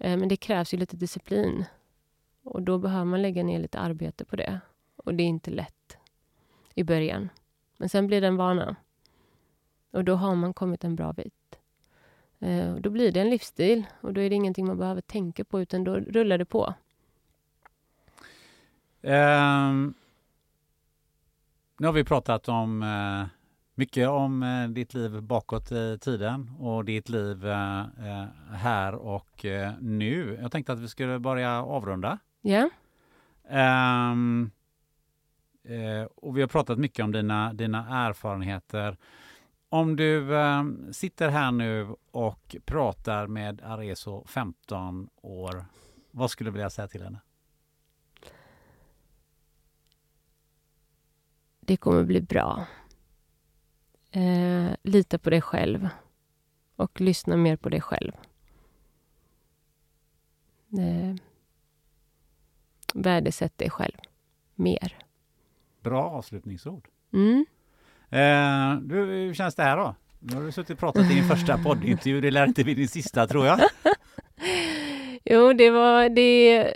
[0.00, 1.64] Eh, men det krävs ju lite disciplin.
[2.42, 4.60] Och då behöver man lägga ner lite arbete på det.
[4.96, 5.96] Och det är inte lätt
[6.74, 7.28] i början.
[7.76, 8.76] Men sen blir det en vana.
[9.90, 11.34] Och då har man kommit en bra bit.
[12.74, 15.60] Och då blir det en livsstil och då är det ingenting man behöver tänka på
[15.60, 16.74] utan då rullar det på.
[19.02, 19.94] Um,
[21.78, 23.26] nu har vi pratat om uh
[23.74, 29.44] mycket om eh, ditt liv bakåt i tiden och ditt liv eh, eh här och
[29.44, 30.38] eh, nu.
[30.42, 32.18] Jag tänkte att vi skulle börja avrunda.
[32.40, 32.50] Ja.
[32.50, 32.70] Yeah.
[34.12, 34.50] Um,
[36.14, 38.96] och vi har pratat mycket om dina, dina erfarenheter.
[39.68, 45.64] Om du ehm, sitter här nu och pratar med Areso 15 år,
[46.10, 47.20] vad skulle du vilja säga till henne?
[51.60, 52.66] Det kommer bli bra.
[54.12, 55.88] Eh, lita på dig själv
[56.76, 58.12] och lyssna mer på dig själv.
[60.78, 61.14] Eh,
[62.94, 63.96] värdesätt dig själv
[64.54, 64.96] mer.
[65.80, 66.88] Bra avslutningsord.
[67.12, 67.46] Mm.
[68.10, 69.94] Eh, du, hur känns det här då?
[70.18, 72.20] Nu har du suttit och pratat i din första poddintervju.
[72.20, 73.60] Det lär inte bli din sista tror jag.
[75.24, 76.20] jo, det var det
[76.56, 76.72] är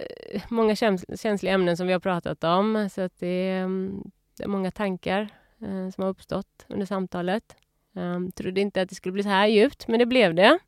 [0.48, 0.76] många
[1.16, 2.88] känsliga ämnen som vi har pratat om.
[2.92, 4.02] Så att det, mm,
[4.36, 5.28] det är många tankar
[5.64, 7.56] eh, som har uppstått under samtalet.
[7.92, 10.58] Um, trodde inte att det skulle bli så här djupt, men det blev det.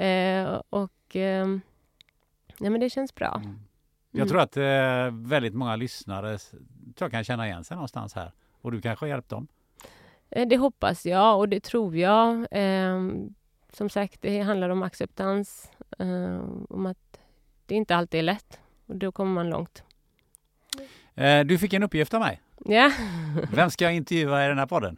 [0.00, 1.58] Uh, och uh,
[2.58, 3.40] ja, men det känns bra.
[3.44, 3.60] Mm.
[4.10, 8.32] Jag tror att uh, väldigt många lyssnare tror jag kan känna igen sig någonstans här.
[8.60, 9.46] Och du kanske har hjälpt dem?
[10.30, 12.46] Eh, det hoppas jag och det tror jag.
[12.50, 13.34] Ehm,
[13.72, 15.70] som sagt, det handlar om acceptans.
[16.68, 17.20] om att
[17.66, 18.60] det inte alltid är lätt.
[18.86, 19.84] Och då kommer man långt.
[21.44, 22.40] Du fick en uppgift av mig.
[22.64, 22.92] Ja.
[23.52, 24.96] Vem ska jag intervjua i den här podden?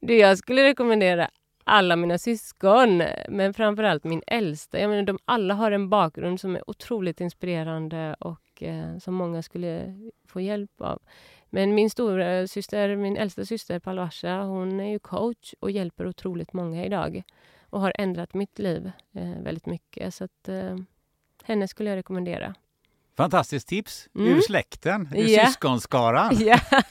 [0.00, 1.30] Du, jag skulle rekommendera
[1.64, 4.80] alla mina syskon, men framförallt min äldsta.
[4.80, 9.42] Jag menar, de alla har en bakgrund som är otroligt inspirerande och eh, som många
[9.42, 9.94] skulle
[10.28, 11.02] få hjälp av.
[11.50, 16.52] Men min stora syster, min äldsta syster Palwasha, hon är ju coach och hjälper otroligt
[16.52, 17.22] många idag
[17.70, 20.14] och har ändrat mitt liv eh, väldigt mycket.
[20.14, 20.76] Så att, eh,
[21.44, 22.54] henne skulle jag rekommendera.
[23.16, 24.28] Fantastiskt tips mm.
[24.28, 25.46] ur släkten, ur yeah.
[25.46, 26.36] syskonskaran.
[26.40, 26.60] Yeah.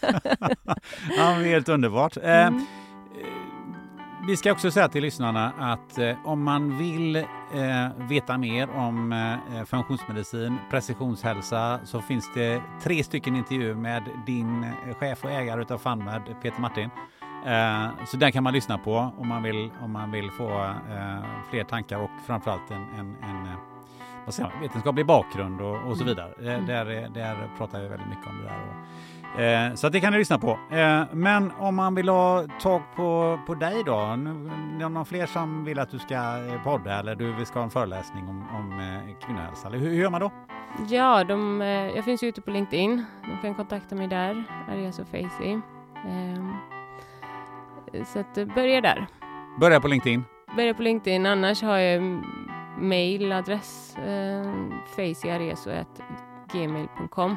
[1.18, 2.18] ja, helt underbart.
[2.18, 2.56] Eh, mm.
[2.56, 2.66] Eh,
[4.28, 7.24] vi ska också säga till lyssnarna att eh, om man vill eh,
[8.10, 14.96] veta mer om eh, funktionsmedicin, precisionshälsa så finns det tre stycken intervjuer med din eh,
[14.96, 16.90] chef och ägare utav FunMed, Peter Martin.
[18.08, 20.74] så den kan man lyssna på om man vill, om man vill få
[21.50, 23.75] fler tankar och framförallt en, en, en
[24.26, 26.08] vad säger man, vetenskaplig bakgrund och, och så mm.
[26.08, 26.34] vidare.
[26.40, 26.66] Mm.
[26.66, 28.60] Där, där pratar jag väldigt mycket om det där.
[28.70, 28.76] Och,
[29.40, 30.60] Eh, så det kan ni lyssna på.
[30.72, 34.16] Eh, men om man vill ha tag på, på dig då?
[34.16, 34.34] Nu,
[34.80, 38.28] någon fler som vill att du ska eh, podda eller du ska ha en föreläsning
[38.28, 39.70] om, om eh, kvinnohälsa?
[39.70, 40.32] Hur, hur gör man då?
[40.90, 43.06] Ja, de, eh, jag finns ute på LinkedIn.
[43.22, 45.60] De kan kontakta mig där, Arias och Facey.
[46.08, 46.54] Ehm,
[48.06, 49.08] så att eh, börja där.
[49.60, 50.24] Börja på LinkedIn.
[50.56, 52.24] Börja på LinkedIn, annars har jag mm,
[52.80, 54.44] mailadress eh,
[54.96, 57.36] facyareso.gmail.com.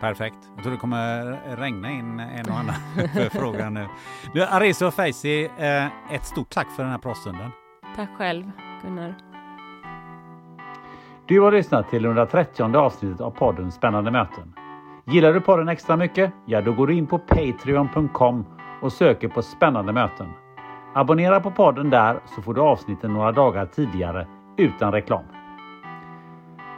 [0.00, 0.36] Perfekt.
[0.54, 1.22] Jag tror det kommer
[1.56, 2.74] regna in en och annan
[3.14, 3.86] för frågan nu.
[4.34, 7.50] nu Areso och Facey, eh, ett stort tack för den här pratstunden.
[7.96, 8.50] Tack själv,
[8.82, 9.14] Gunnar.
[11.26, 14.54] Du har lyssnat till 130 avsnittet av podden Spännande möten.
[15.06, 16.32] Gillar du podden extra mycket?
[16.46, 18.44] Ja, då går du in på patreon.com
[18.82, 20.26] och söker på Spännande möten.
[20.94, 24.26] Abonnera på podden där så får du avsnitten några dagar tidigare
[24.58, 25.24] utan reklam.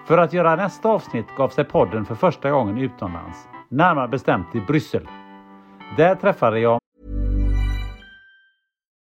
[0.06, 4.60] För att göra nästa avsnitt gav sig podden för första gången utomlands, närmare bestämt i
[4.60, 5.08] Bryssel.
[5.96, 6.78] Där träffade jag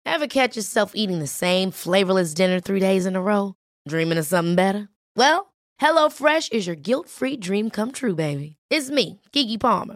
[0.09, 3.53] Have catch yourself eating the same flavorless dinner three days in a row?
[3.89, 4.87] Dreaming of something better?
[5.15, 5.45] Well,
[5.81, 8.55] hello fresh is your guilt-free dream come true, baby.
[8.73, 9.95] It's me, Gigi Palmer.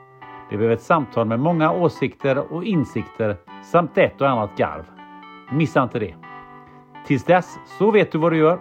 [0.51, 4.83] Det blev ett samtal med många åsikter och insikter samt ett och annat garv.
[5.51, 6.15] Missa inte det.
[7.07, 8.59] Tills dess så vet du vad du gör.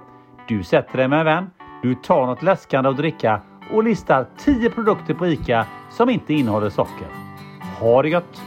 [0.48, 1.50] Du sätter dig med en vän,
[1.82, 3.40] du tar något läskande att dricka
[3.72, 7.08] och listar 10 produkter på ICA som inte innehåller socker.
[7.80, 8.42] Ha det gött!